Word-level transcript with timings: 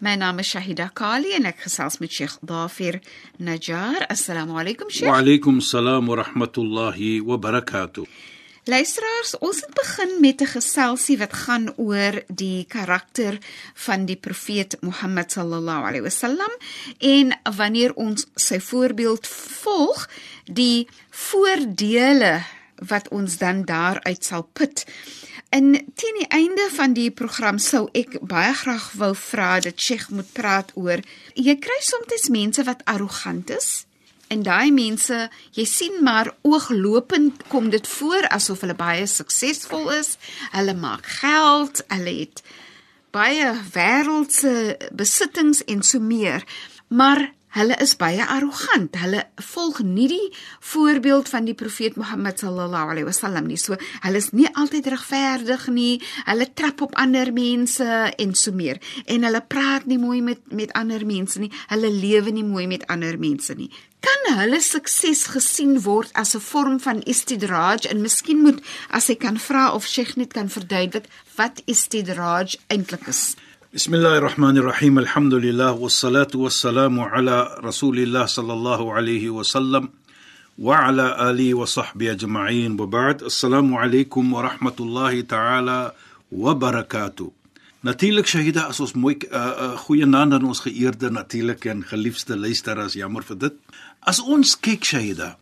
My 0.00 0.14
naam 0.16 0.38
is 0.40 0.48
Shahida 0.48 0.86
Kali 0.96 1.34
en 1.36 1.44
ek 1.44 1.58
gesels 1.66 1.98
met 2.00 2.08
Sheikh 2.08 2.38
Dafir 2.40 3.02
Najjar. 3.36 4.06
Assalamu 4.08 4.54
alaykum 4.56 4.88
Sheikh. 4.88 5.10
Wa 5.10 5.18
alaykum 5.20 5.58
salaam 5.60 6.08
wa 6.08 6.16
rahmatullahi 6.22 7.20
wa 7.20 7.36
barakatuh. 7.36 8.06
Luisteraars, 8.64 9.34
ons 9.44 9.60
het 9.60 9.74
begin 9.76 10.14
met 10.24 10.40
'n 10.40 10.46
geselsie 10.56 11.18
wat 11.18 11.32
gaan 11.32 11.68
oor 11.76 12.22
die 12.32 12.64
karakter 12.64 13.38
van 13.74 14.06
die 14.06 14.16
profeet 14.16 14.76
Mohammed 14.80 15.32
sallallahu 15.32 15.84
alaihi 15.84 16.06
wasallam 16.08 16.52
en 16.98 17.36
wanneer 17.56 17.92
ons 17.94 18.26
sy 18.34 18.58
voorbeeld 18.58 19.26
volg, 19.62 20.08
die 20.44 20.88
voordele 21.10 22.40
wat 22.88 23.08
ons 23.08 23.36
dan 23.36 23.64
daaruit 23.64 24.24
sal 24.24 24.48
put. 24.52 24.84
En 25.50 25.72
teen 25.72 26.16
die 26.18 26.28
einde 26.28 26.68
van 26.72 26.92
die 26.94 27.10
program 27.10 27.58
sou 27.58 27.88
ek 27.92 28.20
baie 28.22 28.54
graag 28.54 28.92
wou 29.00 29.14
vra 29.18 29.58
dat 29.60 29.80
Sheikh 29.80 30.08
moet 30.14 30.32
praat 30.32 30.70
oor 30.78 31.02
jy 31.34 31.56
kry 31.58 31.78
soms 31.82 32.28
mense 32.30 32.62
wat 32.64 32.84
arrogant 32.86 33.50
is 33.50 33.70
en 34.30 34.44
daai 34.46 34.70
mense 34.70 35.16
jy 35.56 35.66
sien 35.66 35.98
maar 36.06 36.30
ooglopend 36.46 37.42
kom 37.50 37.70
dit 37.74 37.86
voor 37.96 38.28
asof 38.30 38.62
hulle 38.62 38.78
baie 38.78 39.06
suksesvol 39.10 39.90
is. 39.96 40.14
Hulle 40.54 40.76
maak 40.78 41.06
geld, 41.20 41.82
hulle 41.90 42.14
het 42.22 42.42
baie 43.10 43.50
wêreldse 43.74 44.52
besittings 44.94 45.64
en 45.66 45.82
so 45.82 45.98
meer. 45.98 46.46
Maar 46.88 47.32
Hulle 47.50 47.74
is 47.82 47.96
baie 47.98 48.22
arrogant. 48.22 48.94
Hulle 49.02 49.24
volg 49.50 49.80
nie 49.82 50.06
die 50.10 50.26
voorbeeld 50.72 51.28
van 51.32 51.48
die 51.48 51.56
profeet 51.58 51.96
Mohammed 51.98 52.38
sallallahu 52.38 52.94
alaihi 52.94 53.08
wasallam 53.08 53.48
nie. 53.50 53.58
So, 53.58 53.78
hulle 54.04 54.22
is 54.22 54.30
nie 54.30 54.46
altyd 54.54 54.86
regverdig 54.94 55.66
nie. 55.74 55.98
Hulle 56.28 56.46
trap 56.54 56.84
op 56.86 56.94
ander 56.94 57.32
mense 57.34 57.88
en 58.14 58.34
so 58.38 58.54
meer. 58.54 58.78
En 59.10 59.26
hulle 59.26 59.42
praat 59.42 59.90
nie 59.90 59.98
mooi 59.98 60.20
met 60.22 60.54
met 60.54 60.72
ander 60.78 61.02
mense 61.06 61.42
nie. 61.42 61.50
Hulle 61.74 61.90
lewe 61.90 62.30
nie 62.30 62.46
mooi 62.46 62.68
met 62.70 62.86
ander 62.86 63.18
mense 63.18 63.58
nie. 63.58 63.70
Kan 64.00 64.38
hulle 64.38 64.60
sukses 64.64 65.26
gesien 65.34 65.74
word 65.82 66.10
as 66.14 66.34
'n 66.36 66.40
vorm 66.40 66.80
van 66.80 67.02
istidraj? 67.02 67.90
En 67.90 68.00
miskien 68.00 68.42
moet 68.42 68.62
as 68.90 69.10
ek 69.10 69.18
kan 69.18 69.38
vra 69.38 69.74
of 69.74 69.86
Sheikh 69.86 70.16
net 70.16 70.32
kan 70.32 70.48
verduidelik 70.48 71.06
wat 71.36 71.62
istidraj 71.66 72.56
eintlik 72.68 73.06
is. 73.08 73.34
Bismillahirrahmanirrahim. 73.74 74.98
Elhamdülillah 74.98 75.82
ve 75.82 75.88
salatu 75.88 76.44
ve 76.44 76.50
selamu 76.50 77.04
ala 77.04 77.62
Resulillah 77.62 78.28
sallallahu 78.28 78.94
aleyhi 78.94 79.38
ve 79.38 79.44
sellem 79.44 79.88
ve 80.58 80.76
ala 80.76 81.18
alihi 81.18 81.60
ve 81.60 81.66
sahbihi 81.66 82.10
ecma'in 82.10 82.78
ve 82.78 82.92
ba'd. 82.92 83.20
Esselamu 83.20 83.78
aleykum 83.78 84.34
ve 84.34 84.42
rahmatullahi 84.42 85.26
ta'ala 85.26 85.94
ve 86.32 86.60
barakatuh. 86.60 87.26
Natuurlik 87.84 88.26
Shahida, 88.26 88.66
as 88.66 88.80
ons 88.80 88.94
mooi 88.94 89.18
uh, 89.32 89.38
uh, 89.38 89.86
goeie 89.86 90.10
naand 90.10 90.32
aan 90.32 90.44
ons 90.50 90.60
geëerde 90.66 91.14
natuurlik 91.14 91.66
en 91.66 91.84
geliefde 91.90 92.34
luisteraars, 92.42 92.96
jammer 92.98 93.22
vir 93.30 93.38
dit. 93.40 93.54
As 94.02 94.20
ons 94.20 94.56
kyk 94.58 94.84
Shahida, 94.84 95.36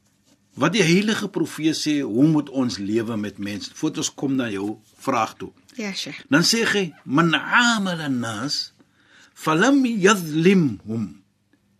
wat 0.58 0.74
die 0.74 0.84
heilige 0.84 1.28
profeet 1.32 1.78
sê, 1.78 2.00
hoe 2.02 2.26
moet 2.26 2.50
ons 2.50 2.78
lewe 2.82 3.16
met 3.16 3.38
mense? 3.38 3.70
Voordat 3.78 4.04
ons 4.04 4.14
kom 4.18 4.34
na 4.38 4.48
jou 4.50 4.78
vraag 4.98 5.36
toe. 5.38 5.52
Ja, 5.78 5.92
Sheikh. 5.94 6.24
Dan 6.30 6.44
sê 6.46 6.64
hy 6.66 6.88
man 7.04 7.30
amala 7.38 8.08
nas 8.10 8.72
falam 9.38 9.84
yadhlimhum. 9.86 11.06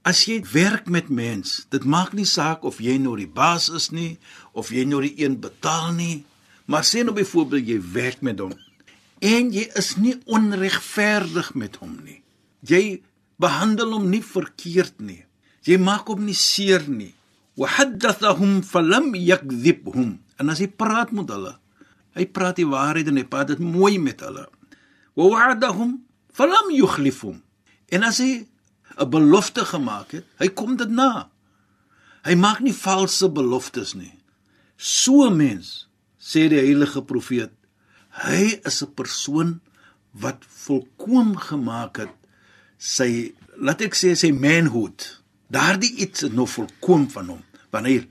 As 0.07 0.23
jy 0.25 0.39
werk 0.55 0.87
met 0.89 1.11
mens, 1.11 1.67
dit 1.75 1.85
maak 1.85 2.15
nie 2.17 2.29
saak 2.29 2.63
of 2.65 2.79
jy 2.81 2.97
nou 3.03 3.17
die 3.19 3.29
baas 3.29 3.67
is 3.69 3.91
nie 3.93 4.17
of 4.57 4.71
jy 4.73 4.87
nou 4.89 5.03
die 5.05 5.17
een 5.21 5.37
betaal 5.43 5.91
nie, 5.99 6.23
maar 6.71 6.87
sê 6.87 7.03
nou 7.05 7.13
byvoorbeeld 7.17 7.69
jy 7.69 7.81
werk 7.93 8.23
met 8.25 8.41
hom 8.41 8.55
en 9.25 9.51
jy 9.53 9.67
is 9.79 9.97
nie 9.99 10.15
onregverdig 10.31 11.53
met 11.59 11.79
hom 11.83 11.97
nie. 12.05 12.21
Jy 12.67 13.01
behandel 13.43 13.97
hom 13.97 14.09
nie 14.11 14.23
verkeerd 14.23 15.01
nie. 15.03 15.25
Jy 15.67 15.79
maak 15.83 16.09
hom 16.11 16.25
nie 16.27 16.37
seer 16.39 16.87
nie. 16.89 17.13
Wa 17.59 17.67
haddathahum 17.67 18.63
falam 18.63 19.15
yakdhibhum. 19.15 20.19
En 20.39 20.51
as 20.53 20.63
jy 20.63 20.69
praat 20.71 21.11
met 21.11 21.31
hulle, 21.35 21.57
Hy 22.19 22.27
praat 22.35 22.59
die 22.59 22.67
waarheid 22.67 23.11
en 23.11 23.21
hy 23.21 23.27
praat 23.31 23.53
dit 23.53 23.63
mooi 23.63 23.97
met 24.03 24.21
hulle. 24.27 24.47
Wa 25.19 25.27
wa'adahum 25.33 25.99
falam 26.35 26.73
yukhlifhum. 26.75 27.43
En 27.95 28.07
as 28.07 28.19
hy 28.23 28.47
'n 28.99 29.11
belofte 29.11 29.65
gemaak 29.65 30.11
het, 30.19 30.27
hy 30.39 30.49
kom 30.49 30.77
dit 30.77 30.91
na. 30.91 31.31
Hy 32.27 32.35
maak 32.35 32.61
nie 32.61 32.75
valse 32.75 33.29
beloftes 33.31 33.95
nie. 33.95 34.19
So 34.77 35.31
mens, 35.31 35.87
sê 36.19 36.49
die 36.51 36.59
heilige 36.59 37.03
profeet, 37.03 37.53
hy 38.27 38.61
is 38.67 38.83
'n 38.83 38.95
persoon 38.95 39.61
wat 40.13 40.43
volkoom 40.67 41.37
gemaak 41.37 41.97
het 41.97 42.15
sy 42.79 43.35
laat 43.57 43.81
ek 43.81 43.95
sê 43.95 44.15
sy 44.15 44.33
manhood. 44.33 45.23
Daardie 45.51 45.95
iets 45.97 46.23
is 46.23 46.31
nog 46.31 46.51
volkoom 46.51 47.11
van 47.11 47.27
hom 47.29 47.48
wanneer 47.71 48.07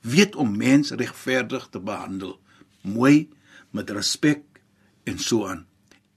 weet 0.00 0.36
om 0.36 0.56
mens 0.56 0.90
regverdig 0.90 1.68
te 1.70 1.80
behandel. 1.80 2.40
Mooi 2.82 3.28
met 3.70 3.90
respek 3.90 4.42
en 5.04 5.18
so 5.18 5.46
aan. 5.46 5.66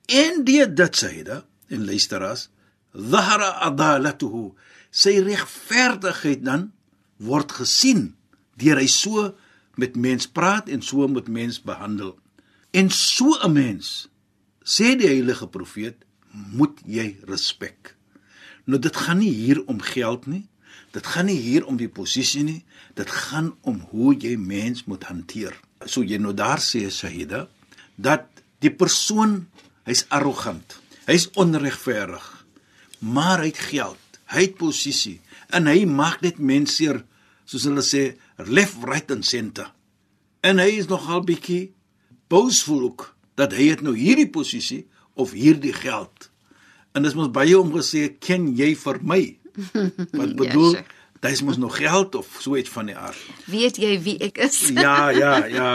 En 0.05 0.43
die 0.43 0.63
dit 0.73 0.97
sêde 0.97 1.43
en 1.67 1.85
luisteras, 1.85 2.49
dhahara 2.91 3.53
adalatuhu, 3.67 4.51
sy 4.91 5.17
regverdigheid 5.25 6.43
dan 6.45 6.71
word 7.17 7.51
gesien 7.63 8.11
deur 8.61 8.77
hy 8.77 8.87
so 8.91 9.31
met 9.79 9.95
mens 9.97 10.27
praat 10.29 10.69
en 10.69 10.83
so 10.85 11.07
met 11.09 11.27
mens 11.27 11.61
behandel. 11.61 12.13
En 12.71 12.89
so 12.89 13.37
'n 13.41 13.53
mens 13.53 14.09
sê 14.63 14.95
die 14.95 15.07
heilige 15.07 15.47
profeet, 15.47 16.05
moet 16.31 16.79
jy 16.85 17.17
respek. 17.27 17.95
Nou 18.65 18.79
dit 18.79 18.95
gaan 18.95 19.17
nie 19.17 19.33
hier 19.33 19.65
om 19.65 19.81
geld 19.81 20.25
nie. 20.25 20.47
Dit 20.93 21.07
gaan 21.07 21.25
nie 21.29 21.39
hier 21.41 21.65
om 21.65 21.77
die 21.77 21.89
posisie 21.89 22.43
nie. 22.43 22.61
Dit 22.95 23.09
gaan 23.09 23.53
om 23.61 23.81
hoe 23.91 24.13
jy 24.13 24.35
mens 24.37 24.85
moet 24.85 25.03
hanteer 25.09 25.55
so 25.89 26.03
jy 26.03 26.19
nou 26.21 26.33
daar 26.35 26.61
sê 26.63 26.85
Shahida 26.91 27.47
dat 27.95 28.27
die 28.63 28.71
persoon 28.71 29.43
hy's 29.87 30.05
arrogant. 30.13 30.79
Hy's 31.07 31.27
onregverdig. 31.39 32.23
Maar 33.03 33.43
hy 33.43 33.51
het 33.51 33.63
geld, 33.67 34.19
hy 34.31 34.47
het 34.47 34.57
posisie 34.59 35.19
en 35.53 35.67
hy 35.69 35.83
maak 35.85 36.23
net 36.23 36.39
mense 36.39 36.77
seer 36.79 37.03
soos 37.45 37.67
hulle 37.67 37.83
sê 37.83 38.13
left 38.47 38.79
right 38.87 39.11
and 39.11 39.27
center. 39.27 39.67
En 40.43 40.61
hy 40.63 40.79
is 40.79 40.89
nogal 40.91 41.23
bietjie 41.27 41.73
boosvol 42.31 42.87
ook 42.87 43.09
dat 43.39 43.53
hy 43.55 43.69
het 43.73 43.83
nou 43.83 43.95
hierdie 43.97 44.29
posisie 44.31 44.85
of 45.19 45.35
hierdie 45.35 45.75
geld. 45.75 46.29
En 46.95 47.03
dis 47.03 47.15
mos 47.17 47.31
baie 47.33 47.53
om 47.57 47.73
gesê 47.75 48.07
ken 48.21 48.47
jy 48.55 48.73
vir 48.79 48.99
my? 49.03 49.21
Wat 50.19 50.29
ja, 50.29 50.35
bedoel? 50.35 50.75
ja, 50.75 50.83
Dis 51.23 51.41
mos 51.41 51.57
nog 51.57 51.77
geld 51.77 52.15
of 52.15 52.27
so 52.39 52.55
iets 52.59 52.69
van 52.69 52.89
die 52.91 52.97
aard. 52.99 53.19
Weet 53.47 53.77
jy 53.79 53.95
wie 54.03 54.17
ek 54.19 54.41
is? 54.43 54.57
ja, 54.85 55.09
ja, 55.09 55.45
ja. 55.47 55.69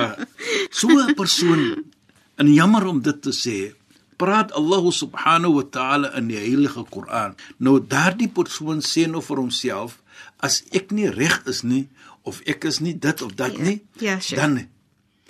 So 0.68 0.92
'n 0.92 1.14
persoon 1.16 1.84
en 2.36 2.52
jammer 2.52 2.86
om 2.86 3.00
dit 3.02 3.22
te 3.22 3.32
sê, 3.32 3.72
praat 4.16 4.52
Allah 4.52 4.84
subhanahu 4.92 5.54
wa 5.54 5.64
ta'ala 5.70 6.12
in 6.18 6.28
die 6.28 6.36
heilige 6.36 6.84
Koran. 6.90 7.34
Nou 7.56 7.78
daardie 7.80 8.28
persoon 8.28 8.82
sê 8.84 9.06
nou 9.08 9.22
vir 9.24 9.40
homself, 9.40 10.02
as 10.36 10.62
ek 10.70 10.92
nie 10.92 11.08
reg 11.10 11.40
is 11.50 11.62
nie 11.62 11.88
of 12.28 12.42
ek 12.46 12.66
is 12.68 12.82
nie 12.84 12.94
dit 12.98 13.22
of 13.24 13.32
dat 13.38 13.56
ja, 13.56 13.64
nie, 13.64 13.78
ja, 14.02 14.18
sure. 14.20 14.40
dan 14.40 14.68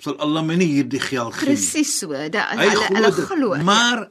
sal 0.03 0.17
Allah 0.19 0.43
my 0.43 0.55
nie 0.59 0.67
hierdie 0.73 1.01
geld 1.03 1.35
gee. 1.37 1.47
Presies 1.47 1.95
so. 2.01 2.11
Da, 2.33 2.49
hulle 2.59 2.91
hulle 2.91 3.11
glo. 3.15 3.55
Maar 3.63 4.03
ja. 4.03 4.09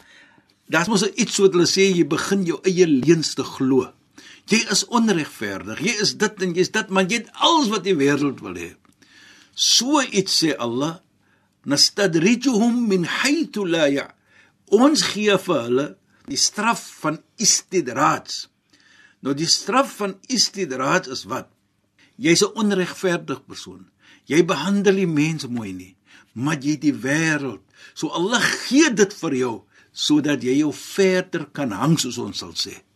daar's 0.75 0.89
mos 0.89 1.05
iets 1.11 1.39
wat 1.43 1.57
hulle 1.57 1.69
sê 1.69 1.89
jy 1.91 2.05
begin 2.09 2.45
jou 2.49 2.59
eie 2.65 2.89
leuns 2.89 3.35
te 3.37 3.47
glo. 3.47 3.89
Jy 4.49 4.63
is 4.73 4.87
onregverdig. 4.89 5.81
Jy 5.85 5.95
is 6.05 6.15
dit 6.21 6.45
en 6.45 6.55
jy's 6.57 6.71
dit, 6.73 6.93
maar 6.93 7.05
jy 7.05 7.21
het 7.21 7.33
alles 7.45 7.69
wat 7.73 7.85
die 7.85 7.97
wêreld 7.99 8.41
wil 8.45 8.57
hê. 8.57 8.71
So 9.53 10.01
iets 10.01 10.39
sê 10.41 10.55
Allah, 10.57 11.01
nastadrijuhum 11.69 12.87
min 12.89 13.05
haythu 13.05 13.67
la 13.69 13.89
ya. 13.93 14.07
Ons 14.73 15.05
gee 15.13 15.37
vir 15.45 15.61
hulle 15.67 15.87
die 16.29 16.41
straf 16.41 16.81
van 17.03 17.21
istidraj. 17.41 18.47
Nou 19.25 19.35
die 19.37 19.49
straf 19.49 19.99
van 20.01 20.17
istidraj 20.33 21.11
is 21.13 21.27
wat? 21.29 21.51
Jy's 22.17 22.43
'n 22.43 22.57
onregverdige 22.57 23.45
persoon. 23.47 23.91
Jy 24.27 24.45
behandel 24.45 24.95
die 24.95 25.07
mense 25.07 25.49
mooi 25.49 25.73
nie, 25.73 25.97
maar 26.35 26.57
jy 26.57 26.77
die 26.77 26.93
wêreld. 26.93 27.61
So 27.95 28.09
Allah 28.09 28.41
gee 28.41 28.91
dit 28.91 29.13
vir 29.13 29.35
jou 29.35 29.65
sodat 29.93 30.43
jy 30.43 30.59
jou 30.59 30.73
verder 30.73 31.47
kan 31.53 31.71
hang 31.73 31.99
soos 31.99 32.19
ons 32.19 32.39
sal 32.39 32.55
sê. 32.55 32.88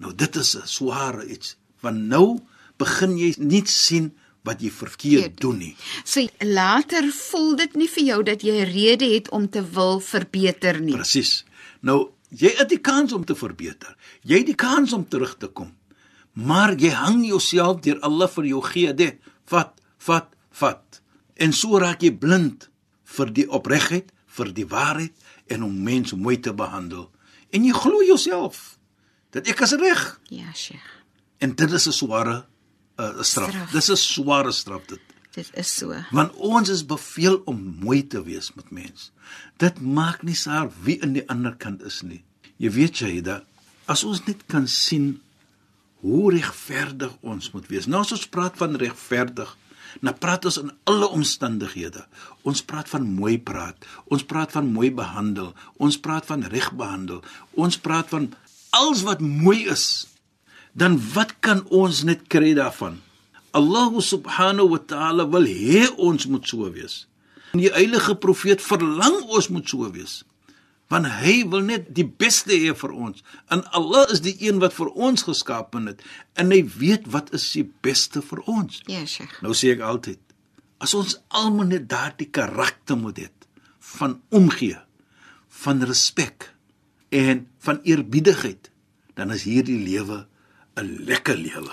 Nou 0.00 0.14
dit 0.16 0.36
is 0.36 0.56
'n 0.56 0.66
sware 0.66 1.26
iets. 1.26 1.56
Want 1.80 1.96
nou 1.96 2.38
begin 2.76 3.18
jy 3.18 3.34
nie 3.38 3.66
sien 3.66 4.12
wat 4.42 4.60
jy 4.60 4.70
verkeerd 4.70 5.40
doen 5.40 5.58
nie. 5.58 5.76
So 6.04 6.24
later 6.38 7.10
voel 7.12 7.56
dit 7.56 7.76
nie 7.76 7.88
vir 7.88 8.04
jou 8.04 8.22
dat 8.22 8.42
jy 8.42 8.60
'n 8.60 8.72
rede 8.72 9.04
het 9.14 9.30
om 9.30 9.48
te 9.48 9.62
wil 9.70 10.00
verbeter 10.00 10.80
nie. 10.80 10.94
Presies. 10.94 11.44
Nou 11.80 12.10
jy 12.28 12.54
het 12.56 12.68
die 12.68 12.80
kans 12.80 13.12
om 13.12 13.24
te 13.24 13.34
verbeter. 13.34 13.96
Jy 14.22 14.36
het 14.36 14.46
die 14.46 14.54
kans 14.54 14.92
om 14.92 15.08
terug 15.08 15.36
te 15.36 15.46
kom. 15.46 15.76
Maar 16.32 16.74
jy 16.74 16.90
hang 16.90 17.26
jouself 17.26 17.80
deur 17.80 18.00
Allah 18.00 18.28
vir 18.28 18.44
jou 18.44 18.62
gee 18.62 18.94
dit. 18.94 19.18
Vat, 19.44 19.80
vat, 19.98 20.28
vat. 20.50 21.00
En 21.34 21.52
so 21.52 21.78
raak 21.78 22.02
jy 22.02 22.12
blind 22.12 22.70
vir 23.04 23.32
die 23.32 23.50
opregtheid, 23.50 24.12
vir 24.26 24.52
die 24.52 24.66
waarheid 24.66 25.12
en 25.46 25.62
om 25.62 25.82
mense 25.82 26.16
mooi 26.16 26.40
te 26.40 26.54
behandel. 26.54 27.10
En 27.50 27.64
jy 27.64 27.72
glo 27.72 28.04
jouself 28.04 28.78
dat 29.30 29.46
ek 29.46 29.60
is 29.66 29.76
reg. 29.78 30.20
Ja, 30.28 30.52
Sheikh. 30.54 30.88
En 31.38 31.54
dit 31.54 31.72
is 31.72 31.86
'n 31.86 31.92
sware 31.92 32.44
uh, 32.96 33.22
straf. 33.22 33.48
Straf. 33.50 33.70
Dis 33.70 33.90
'n 33.90 33.96
sware 33.96 34.52
straf 34.52 34.84
dit. 34.86 35.00
Dit 35.30 35.50
is 35.54 35.76
so. 35.76 35.94
Want 36.10 36.34
ons 36.34 36.68
is 36.68 36.82
beveel 36.86 37.42
om 37.44 37.58
mooi 37.80 38.06
te 38.06 38.22
wees 38.22 38.50
met 38.54 38.70
mense. 38.70 39.10
Dit 39.56 39.80
maak 39.80 40.22
nie 40.26 40.34
saak 40.34 40.72
wie 40.82 40.98
in 40.98 41.14
die 41.14 41.26
ander 41.30 41.54
kant 41.56 41.82
is 41.86 42.02
nie. 42.02 42.24
Jy 42.58 42.70
weet 42.70 43.24
dat 43.24 43.46
as 43.86 44.04
ons 44.04 44.24
net 44.26 44.42
kan 44.46 44.66
sien 44.68 45.20
hoe 46.00 46.32
regverdig 46.32 47.12
ons 47.20 47.50
moet 47.54 47.66
wees. 47.68 47.86
Nou 47.86 48.00
as 48.00 48.12
ons 48.12 48.26
praat 48.26 48.56
van 48.56 48.76
regverdig, 48.76 49.56
nou 50.00 50.14
praat 50.14 50.44
ons 50.44 50.58
in 50.62 50.70
alle 50.84 51.08
omstandighede. 51.08 52.06
Ons 52.42 52.62
praat 52.62 52.88
van 52.88 53.04
mooi 53.04 53.38
praat. 53.38 53.76
Ons 54.06 54.24
praat 54.24 54.52
van 54.52 54.70
mooi 54.72 54.90
behandel. 54.94 55.52
Ons 55.78 55.98
praat 56.00 56.26
van 56.26 56.42
reg 56.42 56.70
behandel. 56.72 57.22
Ons 57.54 57.78
praat 57.78 58.08
van 58.08 58.30
alles 58.70 59.02
wat 59.02 59.20
mooi 59.20 59.66
is. 59.68 60.06
Dan 60.72 60.98
wat 61.14 61.34
kan 61.40 61.64
ons 61.68 62.02
net 62.06 62.26
kry 62.30 62.54
daarvan? 62.54 63.00
Allah 63.50 63.90
subhanahu 63.98 64.76
wa 64.76 64.78
ta'ala 64.78 65.26
wil 65.26 65.46
hê 65.46 65.88
ons 65.98 66.26
moet 66.30 66.46
so 66.46 66.70
wees. 66.70 67.06
En 67.50 67.62
die 67.62 67.72
heilige 67.74 68.14
profeet 68.14 68.62
verlang 68.62 69.24
ons 69.26 69.50
moet 69.50 69.66
so 69.68 69.90
wees. 69.90 70.20
Want 70.90 71.06
hy 71.22 71.42
wil 71.50 71.66
net 71.66 71.90
die 71.94 72.06
beste 72.06 72.54
hê 72.54 72.74
vir 72.74 72.94
ons. 72.94 73.22
En 73.50 73.64
Allah 73.74 74.06
is 74.14 74.22
die 74.22 74.36
een 74.38 74.62
wat 74.62 74.74
vir 74.74 74.90
ons 74.94 75.26
geskaap 75.26 75.74
het 75.86 76.02
en 76.38 76.54
hy 76.54 76.62
weet 76.78 77.10
wat 77.10 77.34
is 77.34 77.46
die 77.54 77.66
beste 77.82 78.22
vir 78.22 78.42
ons. 78.46 78.82
Ja, 78.86 79.02
Sheikh. 79.06 79.38
Nou 79.42 79.54
sê 79.54 79.74
ek 79.74 79.82
altyd, 79.86 80.22
as 80.82 80.94
ons 80.94 81.18
almal 81.28 81.70
net 81.74 81.90
daardie 81.90 82.30
karakter 82.30 82.98
moet 82.98 83.18
hê 83.18 83.28
van 83.98 84.20
omgee, 84.30 84.78
van 85.64 85.82
respek 85.82 86.52
en 87.10 87.46
van 87.58 87.80
eerbiedigheid, 87.82 88.70
dan 89.14 89.32
is 89.34 89.42
hierdie 89.42 89.78
lewe 89.82 90.26
'n 90.74 91.04
lekker 91.04 91.36
lewe. 91.36 91.72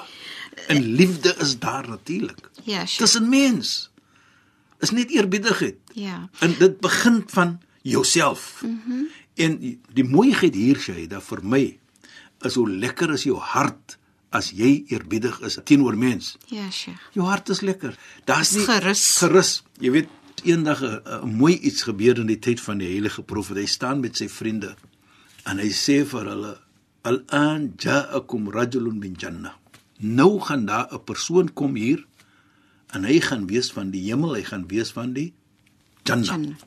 En 0.68 0.82
liefde 0.82 1.36
is 1.40 1.60
daar 1.60 1.90
natuurlik. 1.90 2.50
Ja, 2.64 2.86
Sheikh. 2.86 2.98
Tussen 2.98 3.30
mens 3.30 3.92
is 4.80 4.92
net 4.92 5.10
eerbiedigheid. 5.10 5.76
Ja. 5.94 6.30
En 6.40 6.56
dit 6.60 6.80
begin 6.80 7.24
van 7.28 7.62
jouself. 7.82 8.62
Mhm. 8.62 8.96
Mm 8.98 9.08
en 9.38 9.60
die, 9.62 9.76
die 9.94 10.04
mooiheid 10.04 10.56
hier 10.56 10.80
dat 11.08 11.24
vir 11.24 11.44
my 11.46 11.64
is 12.42 12.56
hoe 12.58 12.70
lekker 12.70 13.12
is 13.14 13.24
jou 13.24 13.38
hart 13.38 13.98
as 14.34 14.50
jy 14.50 14.84
eerbiedig 14.88 15.40
is 15.46 15.60
teenoor 15.64 15.98
mens. 15.98 16.36
Ja, 16.50 16.66
Sheikh. 16.72 16.98
Jou 17.14 17.28
hart 17.28 17.50
is 17.50 17.62
lekker. 17.62 17.98
Daar's 18.26 18.56
nie 18.56 18.66
gerus. 18.66 19.04
Gerus. 19.22 19.52
Jy 19.80 19.92
weet 19.92 20.10
eendag 20.44 20.82
'n 20.82 21.02
'n 21.06 21.36
mooi 21.38 21.54
iets 21.54 21.84
gebeur 21.84 22.18
in 22.18 22.28
die 22.28 22.40
tyd 22.40 22.62
van 22.62 22.78
die 22.78 22.88
heilige 22.88 23.22
profeet. 23.22 23.58
Hy 23.58 23.66
staan 23.66 24.00
met 24.00 24.18
sy 24.18 24.30
vriende 24.30 24.76
en 25.48 25.62
hy 25.64 25.70
sê 25.72 26.02
vir 26.04 26.28
hulle 26.32 26.54
al-an 27.08 27.72
ja'akum 27.80 28.50
rajulun 28.52 29.00
min 29.00 29.16
jannah. 29.16 29.56
Nou 30.00 30.40
gaan 30.40 30.66
daar 30.66 30.88
'n 30.92 31.04
persoon 31.04 31.54
kom 31.54 31.76
hier 31.76 32.06
en 32.94 33.04
hy 33.04 33.20
gaan 33.20 33.48
wees 33.48 33.72
van 33.72 33.92
die 33.92 34.04
hemel, 34.10 34.36
hy 34.36 34.44
gaan 34.44 34.68
wees 34.68 34.92
van 34.92 35.14
die 35.14 35.34
jannah. 36.04 36.26
Jannah. 36.26 36.58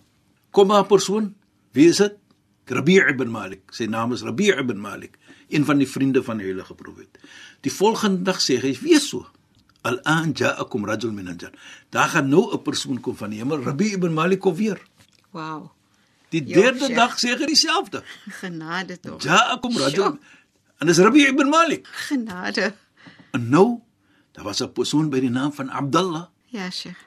Kom 0.50 0.66
maar 0.66 0.84
'n 0.84 0.86
persoon. 0.86 1.34
Wie 1.72 1.88
is 1.88 1.96
dit? 1.96 2.16
Rabi' 2.66 3.02
ibn 3.10 3.30
Malik. 3.30 3.62
Sy 3.70 3.84
naam 3.84 4.12
is 4.12 4.22
Rabi' 4.22 4.54
ibn 4.54 4.78
Malik, 4.78 5.18
een 5.48 5.64
van 5.64 5.78
die 5.78 5.88
vriende 5.88 6.22
van 6.22 6.38
die 6.38 6.46
heilige 6.46 6.74
profeet. 6.74 7.18
Die 7.60 7.72
volgende 7.72 8.22
dag 8.22 8.40
sê 8.40 8.60
hy: 8.60 8.78
"Wees 8.80 9.08
so. 9.08 9.26
Al-an 9.82 10.32
ja'akum 10.32 10.84
rajul 10.84 11.12
min 11.12 11.28
al-jannah." 11.28 11.58
Daar 11.90 12.08
gaan 12.08 12.28
nou 12.28 12.52
'n 12.52 12.62
persoon 12.62 13.00
kom 13.00 13.16
van 13.16 13.30
die 13.30 13.38
hemel, 13.38 13.62
Rabi' 13.62 13.92
ibn 13.92 14.12
Malik 14.12 14.40
kom 14.40 14.54
weer. 14.54 14.80
Wow. 15.30 15.70
Die 16.30 16.42
derde 16.44 16.78
Sheikh. 16.86 16.96
dag 16.96 17.16
sê 17.18 17.34
hy 17.36 17.46
dieselfde. 17.46 18.02
Genade 18.40 19.00
tog. 19.00 19.22
Ja'akum 19.22 19.74
rajul. 19.76 20.14
Sjoe. 20.14 20.18
En 20.80 20.86
dis 20.86 20.98
Rabi' 20.98 21.26
ibn 21.28 21.48
Malik. 21.50 21.86
Genade. 22.08 22.72
En 23.34 23.48
nou, 23.48 23.80
daar 24.32 24.44
was 24.44 24.60
'n 24.62 24.72
persoon 24.72 25.10
by 25.10 25.20
die 25.20 25.30
naam 25.30 25.52
van 25.52 25.70
Abdullah. 25.70 26.26
Ja, 26.46 26.70
Sheikh. 26.70 26.98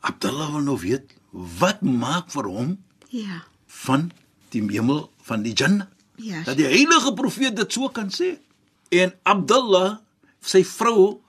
Abdullah 0.00 0.50
wil 0.52 0.60
nou 0.64 0.78
weet 0.80 1.12
wat 1.30 1.82
maak 1.82 2.30
vir 2.30 2.44
hom 2.44 2.78
Ja. 3.08 3.44
van 3.66 4.10
die 4.50 4.62
hemel 4.70 5.10
van 5.22 5.42
die 5.42 5.52
Jannah. 5.52 5.86
Ja. 6.16 6.42
dat 6.44 6.56
die 6.56 6.66
heilige 6.66 7.12
profeet 7.14 7.56
dit 7.56 7.72
so 7.72 7.88
kan 7.88 8.08
sê. 8.12 8.38
En 8.90 9.14
Abdullah, 9.22 9.98
sy 10.40 10.64
vrou 10.64 11.20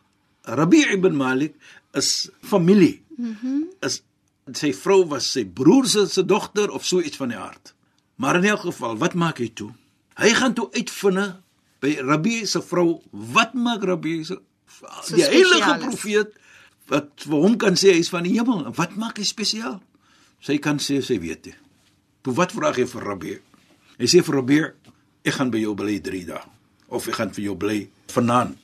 Rabi' 0.43 0.85
ibn 0.91 1.15
Malik 1.15 1.55
is 1.93 2.29
familie. 2.41 3.03
Mhm. 3.17 3.37
Mm 3.43 3.63
is 3.81 4.01
sy 4.57 4.71
vrou 4.75 5.03
was 5.11 5.27
sy 5.31 5.45
broer 5.45 5.87
se 5.87 6.07
se 6.09 6.23
dogter 6.25 6.71
of 6.71 6.85
so 6.85 7.01
iets 7.01 7.17
van 7.17 7.33
die 7.33 7.39
aard. 7.39 7.73
Maar 8.21 8.41
in 8.41 8.51
elk 8.53 8.67
geval, 8.69 8.97
wat 9.01 9.13
maak 9.13 9.41
hy 9.41 9.49
toe? 9.53 9.71
Hy 10.19 10.33
gaan 10.37 10.53
toe 10.53 10.69
uitvind 10.75 11.39
by 11.81 11.95
Rabi 12.05 12.45
se 12.45 12.61
vrou, 12.61 13.01
wat 13.11 13.53
maak 13.57 13.83
Rabi 13.87 14.23
se 14.25 14.37
So 14.81 15.17
die 15.17 15.27
heilige 15.27 15.77
profeet 15.81 16.37
wat 16.91 17.23
vir 17.23 17.43
hom 17.45 17.57
kan 17.59 17.77
sê 17.79 17.93
hy 17.95 18.01
is 18.03 18.11
van 18.11 18.25
die 18.27 18.35
hemel. 18.35 18.65
En 18.67 18.75
Wat 18.75 18.95
maak 18.99 19.19
hy 19.21 19.25
spesiaal? 19.27 19.79
Sy 20.41 20.57
kan 20.63 20.81
sê 20.81 20.99
sy 21.05 21.19
weet 21.21 21.51
nie. 21.51 21.57
Toe 22.25 22.33
wat 22.37 22.53
vra 22.55 22.73
hy 22.75 22.85
vir 22.89 23.05
Rabi? 23.05 23.35
Hy 24.01 24.09
sê 24.09 24.23
vir 24.25 24.37
Rabi, 24.39 24.59
ek 25.27 25.37
gaan 25.37 25.51
by 25.53 25.61
jou 25.61 25.75
bly 25.77 25.99
3 26.01 26.25
dae 26.31 26.41
of 26.91 27.05
ek 27.07 27.15
gaan 27.21 27.31
vir 27.31 27.45
jou 27.45 27.55
bly 27.55 27.77
vanaand. 28.11 28.57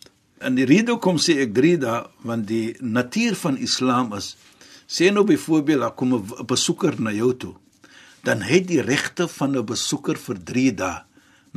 En 0.44 0.58
die 0.58 0.65
rede 0.67 0.94
hoekom 0.94 1.20
sê 1.22 1.38
ek 1.46 1.53
3 1.56 1.77
dae 1.86 2.01
want 2.27 2.48
die 2.50 2.75
natuur 2.82 3.38
van 3.39 3.60
Islam 3.62 4.12
is 4.17 4.34
sê 4.88 5.12
nou 5.12 5.25
byvoorbeeld 5.27 5.79
daar 5.79 5.96
kom 5.96 6.13
'n 6.13 6.46
besoeker 6.46 7.01
na 7.01 7.12
jou 7.12 7.38
toe. 7.38 7.56
Dan 8.24 8.41
het 8.41 8.67
die 8.67 8.82
regte 8.82 9.27
van 9.27 9.58
'n 9.58 9.65
besoeker 9.65 10.17
vir 10.17 10.44
3 10.44 10.74
dae. 10.74 11.03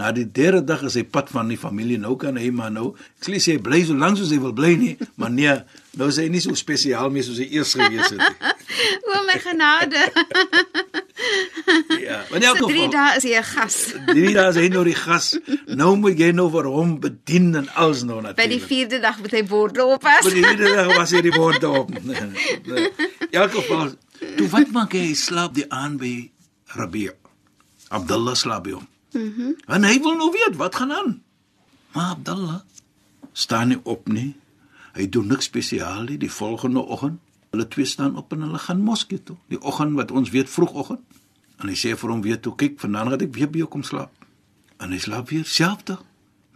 Na 0.00 0.08
die 0.16 0.24
derde 0.24 0.62
dag 0.64 0.80
is 0.88 0.94
hy 0.96 1.02
pad 1.04 1.28
van 1.34 1.50
die 1.52 1.58
familie 1.60 1.98
nou 2.00 2.14
kan 2.20 2.38
hy 2.40 2.48
maar 2.56 2.70
nou. 2.72 2.94
Ek 3.20 3.28
sê 3.36 3.58
hy 3.58 3.60
bly 3.60 3.82
so 3.84 3.96
lank 4.00 4.16
soos 4.16 4.30
hy 4.32 4.38
wil 4.40 4.54
bly 4.56 4.70
nie, 4.80 4.94
maar 5.20 5.32
nee, 5.34 5.52
nou 6.00 6.08
is 6.08 6.16
hy 6.22 6.28
nie 6.32 6.40
so 6.40 6.56
spesiaal 6.56 7.10
meer 7.12 7.26
soos 7.26 7.40
hy 7.42 7.48
eers 7.58 7.74
gewees 7.76 8.14
het 8.14 8.22
nie. 8.24 8.56
O 9.10 9.16
my 9.26 9.34
genade. 9.42 9.98
Ja, 12.00 12.20
maar 12.30 12.40
elk 12.40 12.60
So 12.60 12.68
3 12.70 12.76
geval. 12.76 12.90
dae 12.94 13.16
is 13.18 13.24
hy 13.26 13.32
'n 13.36 13.44
gas. 13.44 13.76
Drie 14.06 14.32
dae 14.34 14.48
is 14.52 14.56
hy 14.56 14.68
nou 14.72 14.84
die 14.86 14.94
gas. 14.96 15.26
Nou 15.66 15.96
moet 16.00 16.18
jy 16.18 16.30
nou 16.32 16.46
vir 16.54 16.68
hom 16.70 16.94
bedien 17.02 17.50
en 17.60 17.68
alles 17.74 18.02
nou 18.06 18.20
By 18.22 18.46
die 18.46 18.60
natuurlik. 18.60 18.68
4de 18.70 19.00
dag 19.00 19.18
moet 19.20 19.34
hy 19.36 19.42
borde 19.44 19.84
oppas. 19.84 20.24
By 20.24 20.30
die 20.34 20.44
vierde 20.46 20.70
dag 20.74 20.96
was 20.96 21.10
hy 21.12 21.20
die 21.26 21.34
woord 21.34 21.64
op. 21.64 21.90
In 21.98 22.34
elk 23.30 23.52
geval, 23.58 23.92
toe 24.36 24.48
wat 24.48 24.70
maak 24.72 24.92
hy? 24.96 25.12
Slaap 25.14 25.54
die 25.54 25.66
aan 25.68 25.98
by 25.98 26.30
Rabi'. 26.78 27.10
Abdullah 27.90 28.34
slaap 28.34 28.64
by 28.64 28.78
hom. 28.78 28.86
Mhm. 29.12 29.40
Mm 29.40 29.56
en 29.66 29.84
hy 29.84 29.98
wil 30.00 30.16
nou 30.16 30.30
weet 30.30 30.56
wat 30.56 30.74
gaan 30.74 30.92
aan. 30.92 31.22
Maar 31.92 32.10
Abdullah 32.10 32.60
staan 33.32 33.68
nie 33.68 33.80
op 33.82 34.08
nie. 34.08 34.36
Hy 34.92 35.08
doen 35.08 35.26
niks 35.26 35.44
spesiaal 35.44 36.02
nie. 36.02 36.18
Die 36.18 36.30
volgende 36.30 36.80
oggend, 36.80 37.20
hulle 37.50 37.68
twee 37.68 37.84
staan 37.86 38.16
op 38.16 38.32
en 38.32 38.42
hulle 38.46 38.58
gaan 38.58 38.80
moskee 38.82 39.22
toe. 39.22 39.36
Die 39.48 39.60
oggend 39.62 39.94
wat 39.98 40.10
ons 40.10 40.30
weet 40.30 40.50
vroegoggend. 40.50 41.00
En 41.60 41.68
hy 41.68 41.76
sê 41.76 41.94
vir 41.98 42.10
hom 42.10 42.22
weer 42.24 42.40
toe, 42.40 42.54
kyk, 42.56 42.78
vanaand 42.80 43.14
gaan 43.14 43.24
ek 43.26 43.34
weer 43.36 43.50
by 43.50 43.60
jou 43.62 43.68
kom 43.68 43.82
slaap. 43.84 44.12
En 44.80 44.94
hy 44.94 44.98
slaap 44.98 45.28
weer 45.28 45.44
selfde. 45.44 45.98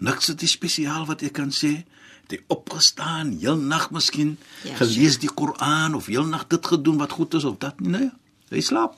Niks 0.05 0.31
het 0.33 0.43
spesiaal 0.49 1.05
wat 1.07 1.23
ek 1.23 1.37
kan 1.39 1.53
sê. 1.53 1.85
Het 2.25 2.39
hy 2.39 2.41
opgestaan, 2.49 3.35
heel 3.39 3.59
nag 3.61 3.91
miskien 3.93 4.39
Ja, 4.65 4.79
gelees 4.81 5.19
die 5.21 5.29
Koran 5.29 5.95
of 5.95 6.07
heel 6.09 6.25
nag 6.25 6.47
dit 6.49 6.67
gedoen 6.67 6.97
wat 6.97 7.13
goed 7.13 7.35
is 7.35 7.45
of 7.45 7.59
dat 7.61 7.81
nie. 7.81 7.91
Nee, 7.91 8.11
hy 8.49 8.63
slaap. 8.65 8.97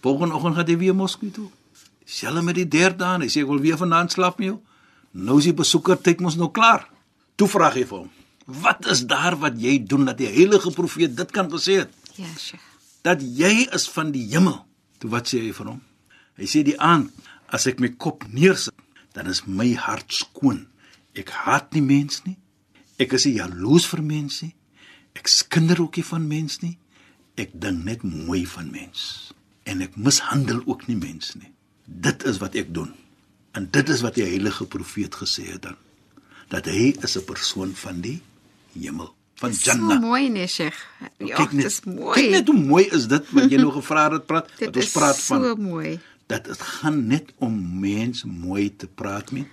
Volgende 0.00 0.34
oggend 0.34 0.56
gaan 0.56 0.72
hy 0.72 0.78
weer 0.80 0.96
moskee 0.96 1.30
toe. 1.30 1.50
Selfs 2.04 2.44
met 2.44 2.58
die 2.58 2.68
derde 2.68 3.04
aan, 3.04 3.24
hy 3.24 3.30
sê 3.32 3.42
ek 3.44 3.48
wil 3.48 3.62
weer 3.64 3.78
vanaand 3.80 4.12
slaap 4.12 4.38
met 4.38 4.50
jou. 4.52 4.58
Nou 5.14 5.38
is 5.38 5.48
die 5.48 5.56
besoeker 5.56 5.96
tyd 6.00 6.20
mos 6.20 6.36
nou 6.36 6.50
klaar. 6.52 6.88
Toe 7.36 7.48
vra 7.48 7.70
hy 7.72 7.84
vir 7.84 7.98
hom: 7.98 8.10
"Wat 8.46 8.86
is 8.86 9.06
daar 9.06 9.36
wat 9.40 9.60
jy 9.60 9.78
doen 9.78 10.04
dat 10.04 10.18
die 10.18 10.28
heilige 10.28 10.70
profeet 10.70 11.16
dit 11.16 11.30
kan 11.32 11.50
gesê 11.50 11.78
het?" 11.84 11.90
Ja, 12.16 12.26
Sheikh. 12.38 12.62
dat 13.02 13.20
jy 13.20 13.68
is 13.72 13.88
van 13.88 14.12
die 14.12 14.24
hemel. 14.32 14.64
Toe 14.98 15.10
wat 15.10 15.28
sê 15.28 15.40
hy 15.40 15.52
vir 15.52 15.66
hom? 15.66 15.82
Hy 16.36 16.46
sê 16.48 16.62
die 16.64 16.78
aand 16.80 17.10
as 17.48 17.66
ek 17.66 17.80
my 17.80 17.88
kop 17.88 18.24
neersit, 18.32 18.74
dan 19.12 19.26
is 19.26 19.44
my 19.46 19.74
hart 19.74 20.12
skoon. 20.12 20.66
Ek 21.14 21.30
haat 21.30 21.74
nie 21.74 21.82
mens 21.82 22.24
nie. 22.24 22.36
Ek 22.98 23.12
is 23.12 23.26
nie 23.26 23.36
jaloes 23.36 23.86
vir 23.86 24.02
mens 24.02 24.42
nie. 24.42 24.54
Ek 25.14 25.28
skinder 25.28 25.80
ook 25.80 25.96
nie 25.96 26.04
van 26.04 26.28
mens 26.28 26.60
nie. 26.62 26.78
Ek 27.36 27.50
dink 27.52 27.84
net 27.84 28.02
mooi 28.02 28.46
van 28.46 28.70
mens. 28.70 29.32
En 29.66 29.82
ek 29.82 29.96
mishandel 29.96 30.62
ook 30.66 30.88
nie 30.88 30.96
mens 30.96 31.34
nie. 31.38 31.53
Dit 31.84 32.24
is 32.24 32.38
wat 32.38 32.54
ek 32.54 32.74
doen. 32.74 32.92
En 33.54 33.68
dit 33.70 33.88
is 33.88 34.00
wat 34.00 34.16
die 34.18 34.24
heilige 34.24 34.66
profeet 34.66 35.14
gesê 35.14 35.46
het 35.52 35.62
dan. 35.62 35.76
Dat 36.48 36.66
hy 36.66 36.94
is 37.00 37.16
'n 37.18 37.24
persoon 37.24 37.74
van 37.74 38.00
die 38.00 38.22
hemel, 38.72 39.14
van 39.34 39.50
Jannah. 39.52 40.00
So 40.00 40.00
mooi 40.00 40.28
nee, 40.28 40.46
Sheikh. 40.46 40.78
Ja, 41.18 41.36
kyk 41.36 41.52
net, 41.52 41.62
dis 41.62 41.80
mooi. 41.84 42.14
Kyk 42.20 42.30
net 42.30 42.48
hoe 42.48 42.60
mooi 42.60 42.84
is 42.84 43.06
dit 43.06 43.30
wat 43.30 43.50
jy 43.50 43.56
nou 43.56 43.72
gevra 43.78 44.10
het 44.12 44.26
praat. 44.26 44.48
Dit 44.58 44.66
wat 44.66 44.76
ons 44.76 44.84
is 44.84 44.92
praat 44.92 45.16
so 45.16 45.40
van 45.40 45.62
mooi. 45.62 46.00
dat 46.26 46.44
dit 46.44 46.60
gaan 46.60 47.06
net 47.06 47.32
om 47.38 47.80
mens 47.80 48.24
mooi 48.24 48.76
te 48.76 48.86
praat 48.86 49.30
met, 49.32 49.46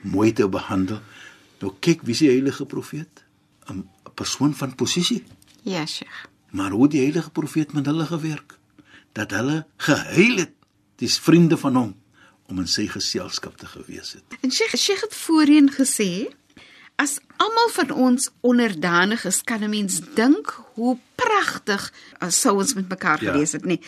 mooi 0.00 0.32
te 0.32 0.48
behandel. 0.48 1.00
Nou 1.60 1.72
kyk 1.80 2.02
wie 2.02 2.14
is 2.14 2.18
die 2.18 2.28
heilige 2.28 2.66
profeet? 2.66 3.24
'n 3.68 3.78
'n 3.78 4.14
persoon 4.14 4.54
van 4.54 4.74
posisie. 4.74 5.24
Ja, 5.62 5.86
Sheikh. 5.86 6.26
Maar 6.50 6.70
hoe 6.70 6.88
die 6.88 7.00
heilige 7.00 7.30
profeet 7.30 7.72
met 7.72 7.86
hulle 7.86 8.06
gewerk? 8.06 8.58
Dat 9.12 9.30
hulle 9.30 9.66
gehuil 9.76 10.36
het, 10.36 10.52
dis 11.00 11.18
vriende 11.18 11.56
van 11.60 11.76
hom 11.80 11.94
om 12.50 12.58
in 12.58 12.68
sy 12.68 12.86
geselskap 12.90 13.56
te 13.60 13.68
gewees 13.70 14.16
het. 14.18 14.36
En 14.42 14.52
Sheikh, 14.52 14.76
Sheikh 14.76 15.04
het 15.06 15.14
voorheen 15.14 15.70
gesê 15.72 16.28
as 17.00 17.16
almal 17.40 17.70
van 17.72 17.90
ons 17.96 18.28
onderdanig 18.44 19.24
is, 19.24 19.40
kan 19.42 19.62
'n 19.64 19.70
mens 19.70 20.00
dink 20.14 20.52
hoe 20.74 20.98
pragtig 21.14 21.92
sou 22.28 22.58
ons 22.58 22.74
met 22.74 22.88
mekaar 22.88 23.22
Ja. 23.22 23.32
gewees 23.32 23.52
het, 23.52 23.64
nie. 23.64 23.80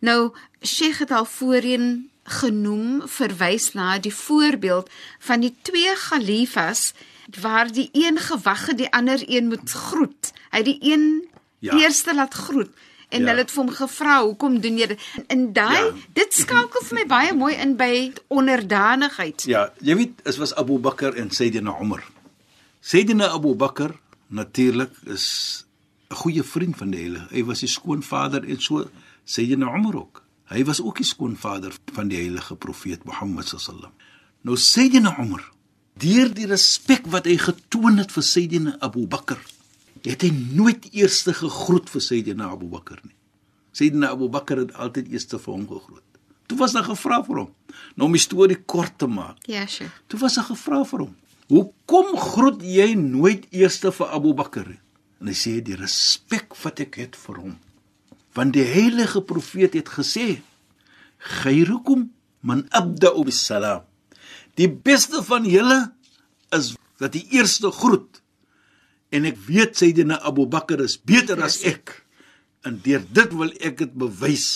Nou, 0.00 0.32
Sheikh 0.62 0.98
het 0.98 1.10
al 1.10 1.24
voorheen 1.24 2.10
genoem 2.24 3.02
verwys 3.08 3.72
na 3.72 3.98
die 3.98 4.14
voorbeeld 4.14 4.90
van 5.18 5.40
die 5.40 5.54
twee 5.62 5.96
galifas 5.96 6.92
waar 7.40 7.72
die 7.72 7.88
een 7.92 8.18
gewag 8.18 8.66
het 8.66 8.78
die 8.78 8.92
ander 8.92 9.22
een 9.26 9.46
moet 9.48 9.70
groet. 9.70 10.32
Hy 10.50 10.56
het 10.56 10.64
die 10.64 10.78
een 10.80 11.28
ja. 11.58 11.76
eerste 11.78 12.14
laat 12.14 12.34
groet 12.34 12.70
en 13.08 13.20
Ja. 13.22 13.26
hulle 13.28 13.40
het 13.40 13.50
vir 13.50 13.64
hom 13.64 13.72
gevra 13.74 14.22
hoekom 14.22 14.60
doen 14.60 14.78
jy 14.78 14.86
dit? 14.86 15.00
En 15.28 15.52
daai 15.52 15.84
Ja. 15.84 15.92
dit 16.12 16.34
skakel 16.34 16.80
vir 16.82 16.94
my 16.98 17.06
baie 17.06 17.34
mooi 17.34 17.54
in 17.54 17.76
by 17.76 18.12
onderdanigheid. 18.28 19.44
Ja, 19.46 19.70
jy 19.80 19.96
weet, 19.96 20.24
dit 20.24 20.36
was 20.36 20.54
Abu 20.54 20.78
Bakar 20.78 21.14
en 21.14 21.30
Sayyidina 21.30 21.74
Umar. 21.80 22.02
Sayyidina 22.80 23.28
Abu 23.34 23.54
Bakar 23.54 23.94
natuurlik 24.28 24.90
is 25.06 25.64
'n 26.10 26.14
goeie 26.14 26.42
vriend 26.42 26.76
van 26.76 26.90
die 26.90 27.00
heilige. 27.00 27.26
Hy 27.34 27.44
was 27.44 27.60
die 27.60 27.68
skoonvader 27.68 28.44
en 28.44 28.60
so 28.60 28.88
Sayyidina 29.24 29.74
Umar 29.74 29.94
ook. 29.96 30.22
Hy 30.48 30.64
was 30.64 30.80
ook 30.80 30.96
die 30.96 31.04
skoonvader 31.06 31.72
van 31.92 32.08
die 32.08 32.18
heilige 32.18 32.54
profeet 32.56 33.04
Mohammed 33.04 33.48
sallam. 33.48 33.90
Nou 34.42 34.56
Sayyidina 34.56 35.16
Umar, 35.18 35.52
deur 35.98 36.34
die 36.34 36.46
respek 36.46 37.06
wat 37.06 37.24
hy 37.24 37.36
getoon 37.36 37.98
het 37.98 38.12
vir 38.12 38.22
Sayyidina 38.22 38.76
Abu 38.80 39.06
Bakar, 39.06 39.38
het 40.12 40.24
hy 40.26 40.30
nooit 40.56 40.88
eers 40.92 41.22
gegroet 41.24 41.88
vir 41.88 42.02
Sayyidina 42.04 42.50
Abu 42.52 42.68
Bakar 42.68 43.00
nie. 43.02 43.14
Sayyidina 43.72 44.10
Abu 44.12 44.28
Bakar 44.28 44.60
het 44.60 44.74
altyd 44.74 45.08
eers 45.12 45.26
vir 45.32 45.52
hom 45.52 45.66
gegroet. 45.68 46.04
Toe 46.46 46.58
was 46.58 46.74
daar 46.76 46.84
gevra 46.84 47.22
vir 47.24 47.40
hom. 47.40 47.52
Nou 47.96 48.08
om 48.08 48.16
die 48.16 48.22
storie 48.22 48.58
kort 48.68 48.98
te 49.00 49.08
maak. 49.08 49.40
Ja, 49.48 49.66
Sheikh. 49.66 49.92
Toe 50.06 50.20
was 50.20 50.36
daar 50.36 50.48
gevra 50.50 50.82
vir 50.84 51.06
hom. 51.06 51.14
Hoekom 51.48 52.16
groet 52.20 52.62
jy 52.62 52.94
nooit 52.96 53.46
eers 53.52 53.80
vir 53.80 54.12
Abu 54.12 54.34
Bakar 54.36 54.68
nie? 54.68 54.80
En 55.20 55.30
hy 55.30 55.36
sê 55.38 55.58
die 55.64 55.76
respek 55.78 56.56
wat 56.62 56.82
ek 56.84 56.98
het 57.00 57.16
vir 57.16 57.40
hom. 57.40 57.54
Want 58.36 58.52
die 58.56 58.66
heilige 58.66 59.22
profeet 59.22 59.74
het 59.78 59.88
gesê: 59.88 60.42
"Khairukum 61.18 62.10
man 62.42 62.66
abda'u 62.70 63.24
bis-salam." 63.24 63.84
Die 64.56 64.68
beste 64.68 65.22
van 65.22 65.44
julle 65.48 65.94
is 66.52 66.74
dat 66.98 67.12
die 67.12 67.26
eerste 67.30 67.70
groet. 67.70 68.20
En 69.14 69.28
ek 69.28 69.38
weet 69.46 69.78
Sayyidina 69.78 70.18
Abu 70.26 70.46
Bakar 70.50 70.82
is 70.84 70.96
beter 70.98 71.38
as 71.44 71.60
ek. 71.68 71.92
En 72.66 72.78
deur 72.82 73.02
dit 73.14 73.34
wil 73.36 73.52
ek 73.60 73.78
dit 73.84 73.92
bewys 74.00 74.48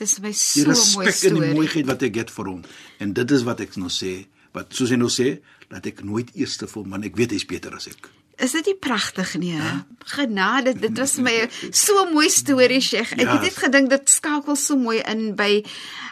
Dis 0.00 0.16
vir 0.18 0.24
my 0.24 0.32
so 0.34 0.64
mooi 0.66 0.72
respek 0.72 1.08
en 1.12 1.14
storie. 1.18 1.40
die 1.48 1.54
mooiheid 1.56 1.86
wat 1.88 2.02
ek 2.08 2.16
het 2.22 2.30
vir 2.34 2.48
hom. 2.50 2.62
En 3.04 3.12
dit 3.14 3.34
is 3.36 3.44
wat 3.46 3.60
ek 3.62 3.76
nou 3.78 3.90
sê, 3.92 4.12
wat 4.56 4.72
soos 4.74 4.90
hy 4.90 4.98
nou 4.98 5.10
sê, 5.12 5.36
dat 5.70 5.86
ek 5.86 6.00
nooit 6.04 6.32
eerste 6.34 6.66
voel, 6.68 6.86
man, 6.88 7.04
ek 7.06 7.16
weet 7.20 7.34
hy's 7.36 7.46
beter 7.48 7.76
as 7.76 7.86
ek. 7.92 8.08
Is 8.42 8.52
dit 8.56 8.66
nie 8.66 8.74
pragtig 8.74 9.36
nie? 9.38 9.52
Huh? 9.54 9.80
Genade, 10.16 10.72
dit 10.74 10.96
was 10.98 11.12
vir 11.14 11.22
my 11.22 11.34
'n 11.46 11.72
so 11.72 12.06
mooi 12.10 12.28
storie, 12.28 12.80
Sheikh. 12.80 13.12
Ek 13.12 13.20
Ja. 13.20 13.32
het 13.32 13.42
net 13.42 13.56
gedink 13.56 13.88
dit 13.90 14.10
skakel 14.10 14.56
so 14.56 14.76
mooi 14.76 14.98
in 14.98 15.34
by 15.36 15.62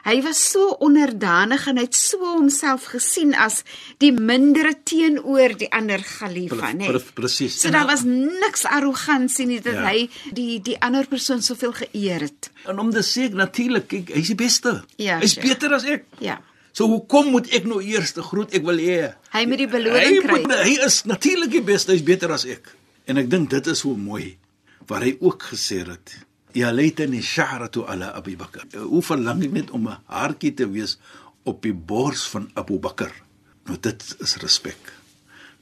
hy 0.04 0.22
was 0.22 0.38
so 0.50 0.76
onderdanig 0.80 1.66
en 1.66 1.76
hy 1.76 1.82
het 1.82 1.94
so 1.94 2.18
homself 2.18 2.84
gesien 2.92 3.34
as 3.34 3.64
die 3.99 4.12
mindere 4.12 4.75
teenoor 4.84 5.56
die 5.58 5.68
ander 5.72 5.99
Khalifa, 6.02 6.72
pre- 6.75 7.00
presies. 7.14 7.60
So 7.60 7.70
daar 7.70 7.87
was 7.87 8.02
niks 8.04 8.64
arrogansie 8.64 9.46
nie 9.46 9.60
dat 9.60 9.75
Ja. 9.75 9.84
hy 9.90 10.08
die 10.32 10.60
die 10.62 10.76
ander 10.80 11.06
persoon 11.06 11.42
soveel 11.42 11.72
geëer 11.72 12.20
het. 12.20 12.50
En 12.66 12.78
om 12.78 12.90
te 12.92 13.02
sê 13.02 13.28
natuurlik, 13.32 13.90
hy's 14.14 14.26
die 14.28 14.34
beste. 14.37 14.84
Ja, 14.99 15.18
hy's 15.18 15.34
beter 15.34 15.75
as 15.75 15.84
ek. 15.84 16.04
Ja. 16.20 16.40
So 16.72 16.86
hoekom 16.86 17.32
moet 17.34 17.50
ek 17.56 17.66
nou 17.66 17.80
eers 17.82 18.12
te 18.16 18.22
groet? 18.22 18.52
Ek 18.54 18.64
wil 18.66 18.78
hê 18.78 19.12
Hy 19.34 19.44
moet 19.50 19.58
die 19.58 19.70
beloning 19.70 20.20
hy 20.20 20.24
kry. 20.24 20.40
Moet, 20.44 20.56
hy 20.64 20.74
is 20.86 21.02
natuurlik 21.08 21.54
die 21.58 21.66
beste, 21.66 21.92
hy's 21.92 22.06
beter 22.06 22.32
as 22.34 22.46
ek. 22.46 22.70
En 23.10 23.18
ek 23.18 23.30
dink 23.30 23.50
dit 23.50 23.70
is 23.72 23.82
so 23.82 23.96
mooi 23.98 24.36
waar 24.90 25.04
hy 25.06 25.16
ook 25.20 25.50
gesê 25.52 25.82
het 25.86 26.16
Ya 26.54 26.72
laitani 26.74 27.20
sha'ratu 27.22 27.84
ala 27.86 28.10
Abi 28.18 28.34
Bakr. 28.36 28.64
Hoe 28.74 29.02
verlang 29.06 29.42
ek 29.46 29.52
net 29.54 29.70
om 29.70 29.86
'n 29.86 29.98
haartjie 30.06 30.54
te 30.54 30.66
wees 30.66 30.98
op 31.44 31.62
die 31.62 31.74
bors 31.74 32.26
van 32.28 32.50
Abu 32.54 32.78
Bakr. 32.78 33.12
Nou 33.66 33.76
dit 33.80 34.16
is 34.18 34.36
respek. 34.42 34.92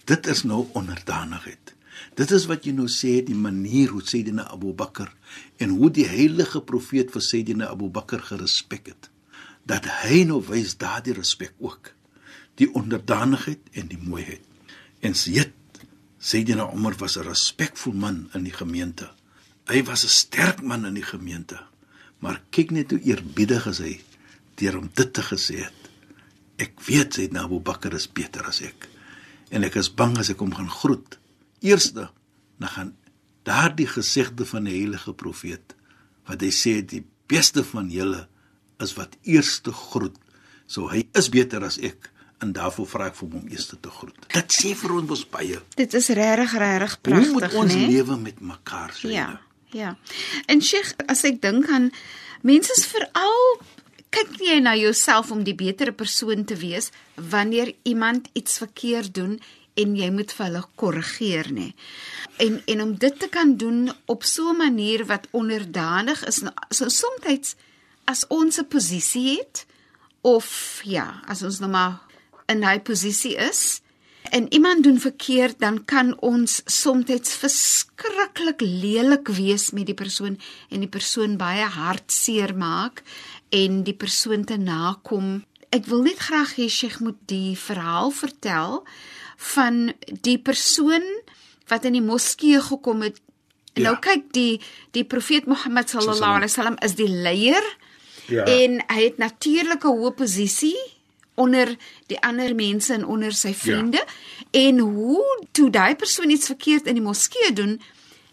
Dit 0.05 0.27
is 0.27 0.43
nou 0.43 0.67
onderdanigheid. 0.73 1.75
Dit 2.15 2.31
is 2.31 2.47
wat 2.47 2.65
jy 2.65 2.73
nou 2.73 2.89
sê 2.89 3.19
die 3.25 3.37
manier 3.37 3.93
hoe 3.93 4.03
Sayyidina 4.03 4.49
Abu 4.51 4.73
Bakr 4.73 5.11
en 5.59 5.77
hoe 5.79 5.91
die 5.91 6.07
heilige 6.09 6.61
profeet 6.61 7.13
vir 7.13 7.23
Sayyidina 7.23 7.69
Abu 7.69 7.91
Bakr 7.93 8.23
gerespek 8.31 8.87
het. 8.87 9.11
Dat 9.69 9.87
hy 10.03 10.25
nou 10.29 10.41
wys 10.49 10.77
daardie 10.81 11.15
respek 11.17 11.55
ook. 11.61 11.93
Die 12.59 12.71
onderdanigheid 12.75 13.61
en 13.79 13.91
die 13.93 14.01
mooiheid. 14.01 14.45
En 15.05 15.15
Sayyid 15.15 15.55
Sayyidina 16.19 16.73
Umar 16.75 16.97
was 16.99 17.17
'n 17.17 17.23
respekvol 17.23 17.93
man 17.93 18.29
in 18.35 18.43
die 18.43 18.53
gemeente. 18.53 19.11
Hy 19.67 19.85
was 19.85 20.05
'n 20.05 20.09
sterk 20.09 20.63
man 20.63 20.87
in 20.87 20.95
die 20.95 21.07
gemeente. 21.07 21.61
Maar 22.19 22.43
kyk 22.51 22.71
net 22.71 22.91
hoe 22.91 23.01
eerbiedig 23.01 23.67
is 23.67 23.79
hy 23.79 24.01
deur 24.55 24.79
om 24.79 24.91
dit 24.95 25.13
te 25.13 25.23
gesê 25.23 25.63
het. 25.63 25.81
Ek 26.57 26.81
weet 26.81 27.15
Sayyidina 27.15 27.43
Abu 27.43 27.61
Bakr 27.61 27.95
is 27.95 28.13
beter 28.13 28.47
as 28.47 28.61
ek. 28.61 28.89
En 29.51 29.63
ek 29.63 29.75
is 29.75 29.95
bang 29.95 30.19
as 30.19 30.29
ek 30.29 30.39
hom 30.39 30.55
gaan 30.55 30.71
groet. 30.71 31.19
Eerste, 31.61 32.11
dan 32.59 32.69
gaan 32.69 32.97
daardie 33.43 33.87
gesegde 33.87 34.47
van 34.47 34.65
die 34.65 34.77
heilige 34.81 35.13
profeet 35.13 35.75
wat 36.29 36.43
hy 36.45 36.51
sê 36.53 36.81
die 36.85 37.05
beste 37.31 37.65
van 37.65 37.89
julle 37.91 38.27
is 38.83 38.95
wat 38.99 39.17
eerste 39.23 39.73
groet. 39.73 40.17
So 40.67 40.89
hy 40.93 41.07
is 41.19 41.29
beter 41.33 41.65
as 41.65 41.79
ek 41.79 42.11
en 42.45 42.53
daarvoor 42.55 42.87
vra 42.87 43.09
ek 43.11 43.17
vir 43.19 43.27
hom 43.27 43.41
om 43.41 43.51
eerste 43.51 43.79
te 43.83 43.91
groet. 43.91 44.19
Dit 44.31 44.55
sê 44.55 44.75
vir 44.79 44.95
ons 44.95 45.09
mos 45.11 45.25
baie. 45.33 45.59
Dit 45.79 45.95
is 45.99 46.11
regtig 46.15 46.55
regtig 46.63 46.95
Hoe 46.95 47.11
pragtig, 47.11 47.33
moet 47.35 47.57
ons 47.65 47.75
né? 47.75 47.87
lewe 47.91 48.19
met 48.21 48.41
mekaar 48.41 48.95
sê? 48.95 49.11
Ja, 49.15 49.41
ja. 49.75 49.97
En 50.47 50.63
Sheikh, 50.63 50.95
as 51.11 51.25
ek 51.29 51.43
dink 51.43 51.69
aan 51.75 51.91
mense 52.47 52.73
is 52.79 52.87
veral 52.87 53.59
kyk 54.15 54.39
jy 54.41 54.57
na 54.65 54.73
jouself 54.79 55.33
om 55.35 55.43
die 55.45 55.57
betere 55.57 55.93
persoon 55.93 56.47
te 56.49 56.57
wees 56.57 56.93
wanneer 57.17 57.75
iemand 57.89 58.31
iets 58.39 58.61
verkeerd 58.63 59.13
doen 59.19 59.37
en 59.79 59.95
jy 59.99 60.09
moet 60.11 60.33
vir 60.35 60.47
hulle 60.47 60.63
korrigeer 60.81 61.51
nê. 61.55 61.69
En 62.43 62.59
en 62.67 62.85
om 62.87 62.95
dit 62.99 63.19
te 63.19 63.29
kan 63.31 63.57
doen 63.61 63.91
op 64.07 64.25
so 64.25 64.51
'n 64.53 64.57
manier 64.57 65.05
wat 65.07 65.29
onderdanig 65.31 66.25
is, 66.27 66.43
so 66.71 66.89
soms 66.89 67.55
as 68.09 68.25
ons 68.33 68.59
'n 68.59 68.69
posisie 68.69 69.39
het 69.39 69.67
of 70.25 70.81
ja, 70.85 71.21
as 71.29 71.43
ons 71.43 71.61
nou 71.61 71.71
maar 71.71 72.01
in 72.49 72.65
hy 72.65 72.79
posisie 72.81 73.37
is 73.37 73.81
en 74.31 74.53
iemand 74.53 74.83
doen 74.83 75.01
verkeerd, 75.01 75.59
dan 75.59 75.85
kan 75.85 76.13
ons 76.21 76.61
soms 76.65 77.05
verskriklik 77.39 78.61
lelik 78.61 79.29
wees 79.29 79.71
met 79.71 79.87
die 79.87 79.97
persoon 79.97 80.39
en 80.69 80.81
die 80.81 80.89
persoon 80.89 81.37
baie 81.37 81.65
hartseer 81.65 82.57
maak 82.57 83.03
en 83.49 83.83
die 83.85 83.97
persoon 83.97 84.45
te 84.45 84.57
nakom. 84.57 85.45
Ek 85.71 85.87
wil 85.87 86.03
net 86.03 86.19
graag 86.19 86.57
hê 86.57 86.69
Sheikh 86.69 87.01
moet 87.01 87.17
die 87.27 87.57
verhaal 87.57 88.11
vertel 88.11 88.85
van 89.55 89.93
die 90.05 90.39
persoon 90.39 91.05
wat 91.69 91.85
in 91.85 91.93
die 91.93 92.05
moskee 92.05 92.61
gekom 92.61 93.03
het. 93.03 93.21
En 93.73 93.83
Ja. 93.83 93.91
Nou 93.91 93.99
kyk 94.01 94.33
die 94.33 94.61
die 94.93 95.05
profeet 95.05 95.47
Mohammed 95.47 95.89
sallallahu 95.89 96.41
alaihi 96.41 96.51
wasallam 96.51 96.79
is 96.83 96.95
die 96.95 97.09
leier 97.09 97.65
Ja. 98.29 98.45
en 98.45 98.83
hy 98.87 99.03
het 99.05 99.17
natuurlik 99.19 99.85
'n 99.85 99.89
hoë 99.99 100.11
posisie 100.15 100.77
onder 101.35 101.77
die 102.07 102.19
ander 102.21 102.55
mense 102.55 102.95
en 102.95 103.07
onder 103.07 103.33
sy 103.33 103.55
vriende 103.55 103.97
ja. 103.97 104.07
en 104.51 104.79
hoe 104.79 105.23
toe 105.53 105.71
daai 105.71 105.95
persoon 105.97 106.31
iets 106.31 106.47
verkeerd 106.47 106.87
in 106.87 106.95
die 106.95 107.03
moskee 107.03 107.53
doen 107.53 107.81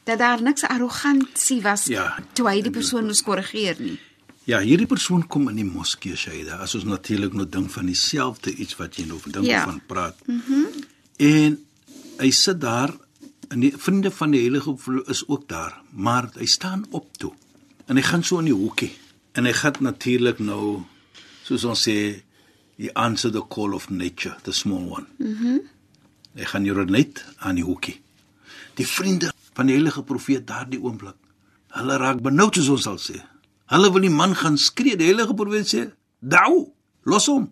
dat 0.03 0.17
daar 0.19 0.41
niks 0.41 0.63
arrogansie 0.63 1.61
was 1.61 1.85
Ja. 1.85 2.17
toe 2.33 2.47
hy 2.49 2.61
die 2.61 2.71
persoon 2.71 3.05
moes 3.05 3.21
korrigeer 3.23 3.75
nie. 3.79 3.99
Ja, 4.43 4.59
hierdie 4.59 4.85
persoon 4.85 5.27
kom 5.27 5.49
in 5.49 5.55
die 5.55 5.65
moskee 5.65 6.15
Shaida. 6.15 6.57
As 6.61 6.75
ons 6.75 6.83
natuurlik 6.83 7.33
nou 7.33 7.47
dink 7.49 7.71
van 7.71 7.85
dieselfde 7.85 8.53
iets 8.53 8.75
wat 8.77 8.95
jy 8.95 9.05
nou 9.05 9.19
dink 9.25 9.45
Ja. 9.45 9.63
van 9.63 9.81
praat. 9.87 10.15
Mhm. 10.27 10.51
Mm 10.51 10.65
en 11.17 11.65
hy 12.19 12.29
sit 12.31 12.61
daar 12.61 12.91
en 13.49 13.59
die 13.59 13.73
vriende 13.77 14.11
van 14.11 14.31
die 14.31 14.41
heilige 14.41 14.75
is 15.07 15.23
ook 15.27 15.47
daar, 15.47 15.81
maar 15.91 16.29
hy 16.33 16.45
staan 16.45 16.85
op 16.91 17.17
toe. 17.17 17.31
En 17.87 17.95
hy 17.95 18.01
gaan 18.01 18.23
so 18.23 18.37
in 18.39 18.45
die 18.45 18.53
hoekie. 18.53 18.91
En 19.35 19.45
hy 19.45 19.51
gaan 19.53 19.83
natuurlik 19.83 20.39
nou 20.39 20.85
soos 21.43 21.65
ons 21.67 21.81
sê 21.87 21.97
he 22.79 22.91
answer 22.95 23.31
the 23.31 23.43
call 23.51 23.75
of 23.75 23.89
nature, 23.89 24.35
the 24.43 24.53
small 24.53 24.89
one. 24.89 25.07
Mhm. 25.17 25.47
Mm 25.47 25.71
hy 26.35 26.43
gaan 26.43 26.65
hier 26.67 26.85
net 26.91 27.21
aan 27.39 27.55
die 27.55 27.63
hoekie. 27.63 28.01
Die 28.75 28.87
vriende 28.87 29.29
van 29.55 29.69
die 29.69 29.77
heilige 29.77 30.01
profeet 30.03 30.43
daardie 30.47 30.81
oomblik. 30.83 31.15
Hulle 31.77 31.95
raak 32.01 32.19
benoud 32.25 32.57
soos 32.59 32.67
ons 32.73 32.83
sal 32.83 32.97
sê. 32.99 33.21
Hulle 33.71 33.91
wil 33.93 34.03
die 34.03 34.11
man 34.11 34.35
gaan 34.35 34.57
skree. 34.59 34.97
Die 34.99 35.07
heilige 35.07 35.33
profeet 35.33 35.71
sê: 35.71 35.85
"Dau, 36.19 36.73
los 37.07 37.29
hom. 37.31 37.47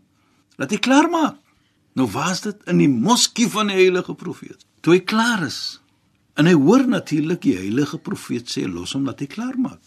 Laat 0.60 0.76
hy 0.76 0.82
klaar 0.84 1.08
maak." 1.10 1.40
Nou 1.96 2.10
was 2.12 2.42
dit 2.42 2.60
in 2.68 2.78
die 2.78 2.90
moskee 2.90 3.48
van 3.48 3.72
die 3.72 3.80
heilige 3.80 4.14
profeet. 4.14 4.66
Toe 4.82 4.94
hy 4.98 5.00
klaar 5.00 5.46
is, 5.46 5.80
en 6.36 6.46
hy 6.46 6.54
hoor 6.54 6.88
natuurlik 6.88 7.42
die 7.42 7.56
heilige 7.56 7.98
profeet 7.98 8.52
sê: 8.52 8.68
"Los 8.68 8.94
hom, 8.94 9.06
laat 9.06 9.20
hy 9.20 9.28
klaar 9.28 9.56
maak." 9.58 9.80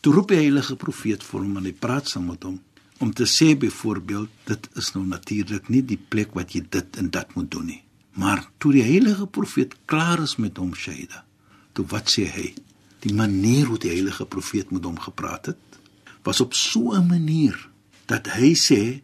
Toe 0.00 0.14
roep 0.14 0.30
die 0.32 0.38
heilige 0.40 0.78
profeet 0.80 1.24
vir 1.26 1.42
hom 1.42 1.58
en 1.60 1.66
hy 1.68 1.74
praat 1.76 2.08
saam 2.08 2.30
met 2.32 2.44
hom 2.48 2.56
om 3.04 3.10
te 3.16 3.26
sê 3.28 3.54
byvoorbeeld 3.56 4.28
dit 4.48 4.66
is 4.80 4.90
nou 4.94 5.02
natuurlik 5.08 5.68
nie 5.72 5.80
die 5.84 5.98
plek 6.12 6.32
wat 6.36 6.52
jy 6.56 6.62
dit 6.72 6.96
en 7.00 7.08
dat 7.12 7.34
moet 7.36 7.50
doen 7.52 7.66
nie. 7.68 7.82
Maar 8.16 8.42
toe 8.60 8.72
die 8.76 8.84
heilige 8.84 9.26
profeet 9.28 9.76
klaar 9.88 10.20
is 10.24 10.36
met 10.36 10.56
hom 10.60 10.72
Shaida, 10.76 11.22
toe 11.76 11.84
wat 11.92 12.12
sê 12.12 12.26
hy? 12.28 12.50
Die 13.04 13.12
manier 13.16 13.68
hoe 13.68 13.78
die 13.80 13.92
heilige 13.92 14.24
profeet 14.28 14.72
met 14.72 14.84
hom 14.88 14.96
gepraat 15.00 15.52
het, 15.52 15.80
was 16.24 16.40
op 16.40 16.56
so 16.56 16.92
'n 16.92 17.06
manier 17.08 17.56
dat 18.06 18.28
hy 18.36 18.52
sê 18.56 19.02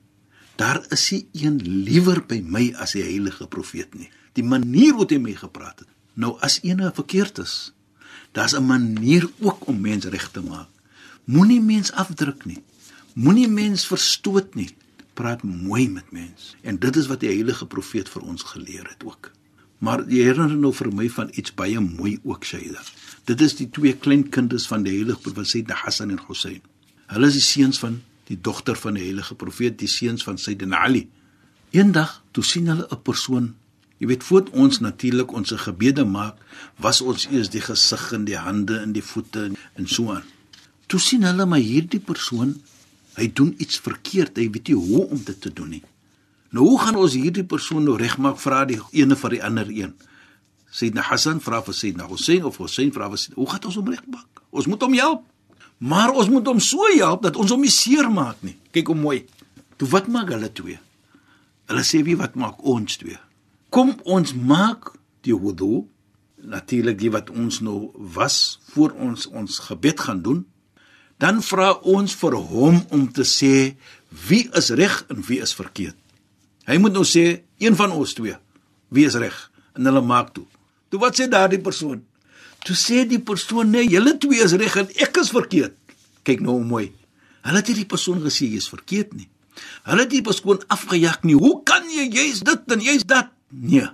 daar 0.57 0.81
is 0.91 1.11
nie 1.11 1.27
een 1.33 1.57
liewer 1.85 2.25
by 2.27 2.41
my 2.41 2.73
as 2.77 2.93
die 2.93 3.05
heilige 3.05 3.47
profeet 3.47 3.95
nie. 3.95 4.11
Die 4.33 4.45
manier 4.45 4.93
hoe 4.93 5.07
hy 5.09 5.19
my 5.19 5.35
gepraat 5.35 5.79
het. 5.79 5.89
Nou 6.15 6.39
as 6.41 6.61
ene 6.63 6.93
verkeerd 6.95 7.39
is, 7.39 7.73
daar's 8.33 8.57
'n 8.57 8.67
manier 8.67 9.29
ook 9.41 9.69
om 9.69 9.81
mens 9.81 10.05
reg 10.05 10.31
te 10.31 10.41
maak. 10.41 10.69
Moenie 11.27 11.61
mens 11.61 11.91
afdruk 11.93 12.45
nie. 12.47 12.61
Moenie 13.19 13.49
mens 13.51 13.87
verstoot 13.91 14.55
nie. 14.55 14.69
Praat 15.19 15.41
mooi 15.43 15.89
met 15.91 16.13
mens. 16.15 16.53
En 16.63 16.79
dit 16.79 16.97
is 16.97 17.09
wat 17.11 17.25
die 17.25 17.33
heilige 17.33 17.67
profeet 17.67 18.09
vir 18.13 18.23
ons 18.23 18.45
geleer 18.47 18.87
het 18.87 19.03
ook. 19.03 19.33
Maar 19.83 20.05
jy 20.07 20.23
herinner 20.29 20.55
nou 20.61 20.71
vir 20.77 20.93
my 20.95 21.09
van 21.11 21.33
iets 21.35 21.55
baie 21.59 21.81
mooi 21.83 22.15
ook 22.23 22.47
Shaida. 22.47 22.85
Dit 23.27 23.43
is 23.43 23.57
die 23.59 23.67
twee 23.75 23.97
kleinkinders 23.99 24.69
van 24.71 24.87
die 24.87 24.95
heilige 25.01 25.33
profeet 25.33 25.75
Hassan 25.83 26.15
en 26.15 26.23
Hussein. 26.29 26.63
Hulle 27.11 27.27
is 27.27 27.41
die 27.41 27.45
seuns 27.49 27.83
van 27.83 27.99
die 28.31 28.39
dogter 28.41 28.79
van 28.79 28.95
die 28.95 29.09
heilige 29.09 29.35
profeet, 29.35 29.81
die 29.83 29.91
seuns 29.91 30.23
van 30.23 30.39
Sayyidina 30.39 30.85
Ali. 30.87 31.09
Eendag 31.75 32.21
toe 32.31 32.45
sien 32.45 32.71
hulle 32.71 32.87
'n 32.91 33.03
persoon 33.03 33.55
Jy 33.99 34.07
weet 34.07 34.25
voor 34.25 34.49
ons 34.53 34.81
natuurlik 34.85 35.33
ons 35.33 35.55
gebede 35.57 36.05
maak, 36.05 36.37
was 36.77 37.01
ons 37.01 37.27
eers 37.33 37.49
die 37.49 37.63
gesig 37.65 38.13
en 38.13 38.27
die 38.29 38.37
hande 38.37 38.77
en 38.79 38.93
die 38.93 39.03
voete 39.03 39.51
en 39.75 39.89
so 39.89 40.13
aan. 40.13 40.25
Toe 40.87 41.01
sien 41.03 41.27
hulle 41.27 41.47
maar 41.49 41.63
hierdie 41.63 42.01
persoon, 42.01 42.55
hy 43.17 43.27
doen 43.33 43.55
iets 43.63 43.81
verkeerd, 43.83 44.39
hy 44.39 44.49
weet 44.53 44.71
nie 44.71 44.79
hoe 44.79 45.07
om 45.09 45.23
dit 45.25 45.39
te 45.41 45.53
doen 45.53 45.73
nie. 45.77 45.83
Nou 46.55 46.67
hoe 46.69 46.81
gaan 46.81 46.99
ons 47.01 47.17
hierdie 47.19 47.47
persoon 47.49 47.85
nou 47.85 47.97
regmaak 47.99 48.39
vra 48.41 48.65
die 48.69 48.79
ene 48.97 49.17
vir 49.19 49.37
die 49.37 49.43
ander 49.45 49.71
een? 49.73 49.95
Sayyidina 50.71 51.07
Hassan 51.09 51.41
vra 51.41 51.63
vir 51.65 51.75
Sayyidina 51.75 52.07
Hussein 52.11 52.45
of 52.45 52.61
Hussein 52.61 52.93
vra 52.95 53.09
vir 53.11 53.21
Sayyidina, 53.23 53.41
hoe 53.41 53.51
gaan 53.51 53.71
ons 53.71 53.79
hom 53.81 53.91
regmaak? 53.91 54.43
Ons 54.53 54.69
moet 54.71 54.87
hom 54.87 54.97
help. 54.97 55.25
Maar 55.79 56.15
ons 56.17 56.31
moet 56.33 56.47
hom 56.49 56.61
so 56.63 56.87
help 56.95 57.25
dat 57.27 57.37
ons 57.37 57.53
hom 57.53 57.65
nie 57.65 57.73
seer 57.73 58.09
maak 58.13 58.41
nie. 58.47 58.57
Kyk 58.73 58.93
hoe 58.93 58.99
mooi. 58.99 59.19
Toe 59.77 59.89
wat 59.93 60.09
maak 60.13 60.31
hulle 60.33 60.49
twee? 60.53 60.79
Hulle 61.69 61.85
sê 61.85 62.01
wie 62.07 62.17
wat 62.17 62.39
maak 62.39 62.63
ons 62.65 62.97
twee? 63.01 63.19
Kom 63.75 63.93
ons 64.05 64.33
maak 64.33 64.95
die 65.27 65.35
wudu 65.37 65.85
natuurlik 66.47 66.99
die 67.01 67.11
wat 67.11 67.33
ons 67.33 67.61
nou 67.65 67.91
was 68.15 68.59
voor 68.73 68.95
ons 69.03 69.27
ons 69.27 69.59
gebed 69.67 70.01
gaan 70.01 70.23
doen. 70.23 70.45
Dan 71.19 71.43
vra 71.43 71.73
ons 71.89 72.15
vir 72.15 72.35
hom 72.37 72.83
om 72.93 73.07
te 73.13 73.25
sê 73.25 73.77
wie 74.29 74.47
is 74.57 74.71
reg 74.71 75.05
en 75.13 75.23
wie 75.29 75.41
is 75.41 75.55
verkeerd. 75.57 75.97
Hy 76.67 76.77
moet 76.83 76.93
nou 76.93 77.05
sê 77.07 77.43
een 77.63 77.77
van 77.79 77.95
ons 77.95 78.15
twee 78.17 78.37
wie 78.89 79.07
is 79.07 79.17
reg 79.19 79.35
en 79.77 79.89
hulle 79.89 80.03
maak 80.05 80.33
toe. 80.35 80.45
Toe 80.91 81.01
wat 81.03 81.19
sê 81.19 81.27
daardie 81.31 81.61
persoon? 81.63 82.03
Toe 82.67 82.77
sê 82.79 83.05
die 83.09 83.21
persoon 83.23 83.71
nee, 83.71 83.87
julle 83.91 84.17
twee 84.23 84.43
is 84.45 84.55
reg 84.59 84.77
en 84.81 84.93
ek 85.03 85.19
is 85.23 85.33
verkeerd. 85.35 85.75
Kyk 86.27 86.43
nou 86.45 86.59
mooi. 86.65 86.91
Hulle 87.47 87.61
het 87.63 87.71
nie 87.71 87.83
die 87.83 87.91
persoon 87.91 88.23
gesê 88.25 88.49
jy 88.51 88.63
is 88.63 88.71
verkeerd 88.71 89.15
nie. 89.15 89.29
Hulle 89.87 90.05
het 90.05 90.13
die 90.13 90.25
persoon 90.25 90.63
afgejag 90.73 91.23
nie. 91.27 91.37
Hoe 91.39 91.61
kan 91.67 91.87
jy 91.91 92.09
jy's 92.13 92.43
dit 92.47 92.73
en 92.75 92.83
jy's 92.83 93.07
dat? 93.09 93.31
Nee. 93.51 93.87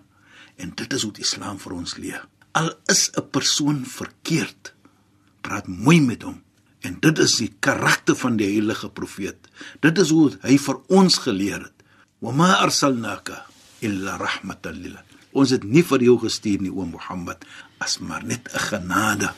En 0.60 0.72
dit 0.76 0.94
is 0.96 1.04
hoe 1.04 1.12
die 1.16 1.24
Islam 1.24 1.58
vir 1.60 1.76
ons 1.76 1.96
leer. 2.00 2.24
Al 2.56 2.72
is 2.92 3.10
'n 3.16 3.28
persoon 3.30 3.84
verkeerd, 3.84 4.74
praat 5.40 5.66
mooi 5.66 6.00
met 6.00 6.22
hom. 6.22 6.42
En 6.82 6.96
dit 7.00 7.18
is 7.22 7.36
die 7.38 7.52
karakter 7.62 8.16
van 8.18 8.36
die 8.36 8.48
heilige 8.50 8.90
profeet. 8.90 9.48
Dit 9.80 9.98
is 10.02 10.10
hoe 10.10 10.32
hy 10.42 10.58
vir 10.58 10.80
ons 10.90 11.18
geleer 11.22 11.60
het. 11.62 11.86
Wa 12.22 12.34
ma 12.34 12.50
arsalnaka 12.62 13.44
illa 13.86 14.16
rahmatan 14.20 14.80
lil. 14.82 14.98
Ons 15.32 15.54
het 15.54 15.64
nie 15.64 15.84
vir 15.86 16.04
jou 16.08 16.18
gestuur 16.22 16.62
nie 16.62 16.72
o 16.72 16.84
Mohammed 16.86 17.46
as 17.82 17.98
maar 17.98 18.24
net 18.24 18.48
'n 18.52 18.58
genade 18.58 19.32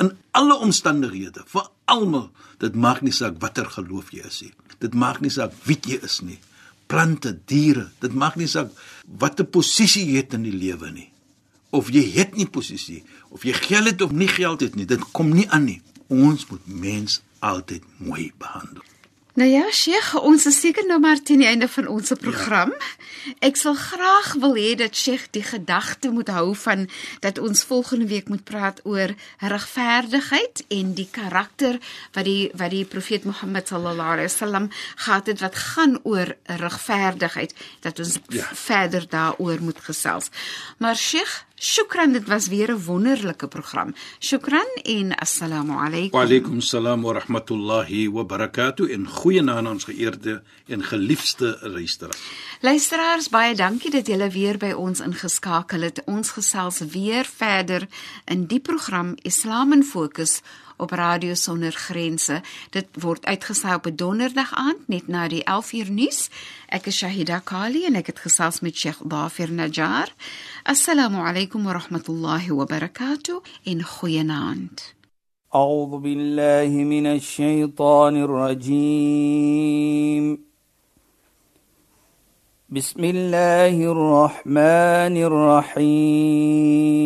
in 0.00 0.16
alle 0.30 0.56
omstandighede 0.56 1.44
vir 1.46 1.68
almal. 1.84 2.30
Dit 2.58 2.74
maak 2.74 3.02
nie 3.02 3.12
saak 3.12 3.40
watter 3.40 3.68
geloof 3.68 4.12
jy 4.12 4.24
is 4.26 4.40
nie. 4.42 4.54
Dit 4.80 4.94
maak 4.94 5.20
nie 5.20 5.30
saak 5.30 5.52
wie 5.64 5.78
jy 5.86 6.00
is 6.02 6.20
nie. 6.20 6.38
Plante, 6.86 7.38
diere, 7.46 7.90
dit 8.00 8.12
maak 8.12 8.36
nie 8.36 8.48
saak 8.48 8.72
watter 9.18 9.44
posisie 9.44 10.06
jy 10.06 10.16
het 10.16 10.34
in 10.34 10.42
die 10.42 10.56
lewe 10.56 10.90
nie. 10.90 11.10
Of 11.70 11.90
jy 11.94 12.02
het 12.16 12.34
nie 12.34 12.48
posisie, 12.50 13.04
of 13.30 13.44
jy 13.46 13.52
geld 13.52 13.86
het 13.86 14.02
of 14.02 14.10
nie 14.10 14.28
geld 14.28 14.60
het 14.60 14.74
nie, 14.74 14.86
dit 14.86 15.04
kom 15.12 15.30
nie 15.30 15.46
aan 15.50 15.68
nie. 15.68 15.82
Ons 16.10 16.46
moet 16.50 16.66
mens 16.66 17.20
altyd 17.38 17.84
mooi 18.02 18.32
behandel. 18.38 18.82
Nou 19.38 19.46
ja, 19.46 19.62
Sheikh, 19.70 20.16
ons 20.18 20.42
is 20.50 20.56
seker 20.60 20.84
nou 20.88 20.98
maar 21.00 21.20
teen 21.22 21.40
die 21.40 21.46
einde 21.46 21.68
van 21.70 21.86
ons 21.86 22.10
program. 22.18 22.72
Ja. 22.74 22.88
Ek 23.46 23.58
sal 23.60 23.76
graag 23.78 24.32
wil 24.42 24.56
hê 24.58 24.72
dat 24.80 24.96
Sheikh 24.96 25.28
die 25.36 25.44
gedagte 25.46 26.10
moet 26.10 26.32
hou 26.34 26.50
van 26.64 26.88
dat 27.22 27.38
ons 27.38 27.62
volgende 27.68 28.08
week 28.10 28.28
moet 28.28 28.42
praat 28.44 28.80
oor 28.82 29.14
regverdigheid 29.38 30.64
en 30.68 30.94
die 30.98 31.06
karakter 31.12 31.78
wat 32.16 32.26
die 32.26 32.50
wat 32.58 32.74
die 32.74 32.84
profeet 32.84 33.28
Mohammed 33.28 33.70
sallallahu 33.70 34.16
alaihi 34.16 34.30
wasallam 34.32 34.70
gehad 35.04 35.30
het 35.30 35.44
wat 35.44 35.56
gaan 35.56 35.98
oor 36.02 36.34
regverdigheid 36.64 37.54
dat 37.86 38.02
ons 38.02 38.18
ja. 38.34 38.48
verder 38.66 39.06
daaroor 39.08 39.62
moet 39.62 39.80
gesels. 39.84 40.32
Maar 40.78 40.96
Sheikh, 40.96 41.44
shukran, 41.60 42.12
dit 42.12 42.26
was 42.28 42.48
weer 42.48 42.70
'n 42.72 42.84
wonderlike 42.84 43.48
program. 43.48 43.94
Shukran 44.18 44.68
en 44.82 45.14
assalamu 45.14 45.72
alaykum. 45.72 46.18
Wa 46.18 46.24
alaykum 46.24 46.60
salaam 46.60 47.02
wa 47.02 47.12
rahmatullahi 47.12 48.08
wa 48.08 48.24
barakatuh 48.24 48.90
en 48.92 49.06
goeienaand 49.08 49.58
aan 49.58 49.68
ons 49.68 49.84
geëerde 49.84 50.42
en 50.66 50.84
geliefde 50.84 51.58
luisteraars. 51.62 52.20
Luisteraars, 52.60 53.28
baie 53.28 53.54
dankie 53.54 53.90
dat 53.90 54.06
julle 54.06 54.30
weer 54.30 54.56
by 54.58 54.72
ons 54.72 55.00
ingeskakel 55.00 55.80
het. 55.80 56.02
Ons 56.04 56.30
gesels 56.30 56.78
weer 56.78 57.24
verder 57.24 57.88
in 58.24 58.46
die 58.46 58.60
program 58.60 59.14
Islam 59.22 59.72
in 59.72 59.84
Fokus 59.84 60.40
op 60.79 60.91
Radio 60.91 61.33
Sonder 61.33 61.71
Grense. 61.71 62.41
Dit 62.69 62.87
word 62.99 63.25
uitgesaai 63.25 63.75
op 63.75 63.85
'n 63.85 63.95
donderdag 63.95 64.53
aand 64.53 64.87
net 64.87 65.07
na 65.07 65.27
die 65.27 65.43
11uur 65.43 65.91
nuus. 65.91 66.29
Ek 66.67 66.85
is 66.85 66.97
Shahida 66.97 67.39
Kali 67.39 67.85
en 67.85 67.95
ek 67.95 68.05
het 68.07 68.19
gesels 68.19 68.59
met 68.59 68.75
Sheikh 68.75 68.99
Dafir 69.03 69.51
Najjar. 69.51 70.13
Assalamu 70.63 71.17
alaykum 71.17 71.63
wa 71.63 71.71
rahmatullahi 71.71 72.51
wa 72.51 72.65
barakatuh 72.65 73.41
in 73.63 73.83
goeienaand. 73.83 74.95
أعوذ 75.55 75.99
بالله 75.99 76.67
من 76.83 77.05
الشيطان 77.05 78.15
الرجيم 78.23 79.65
بسم 82.69 83.03
الله 83.03 83.91
الرحمن 83.91 85.15
الرحيم 85.77 87.05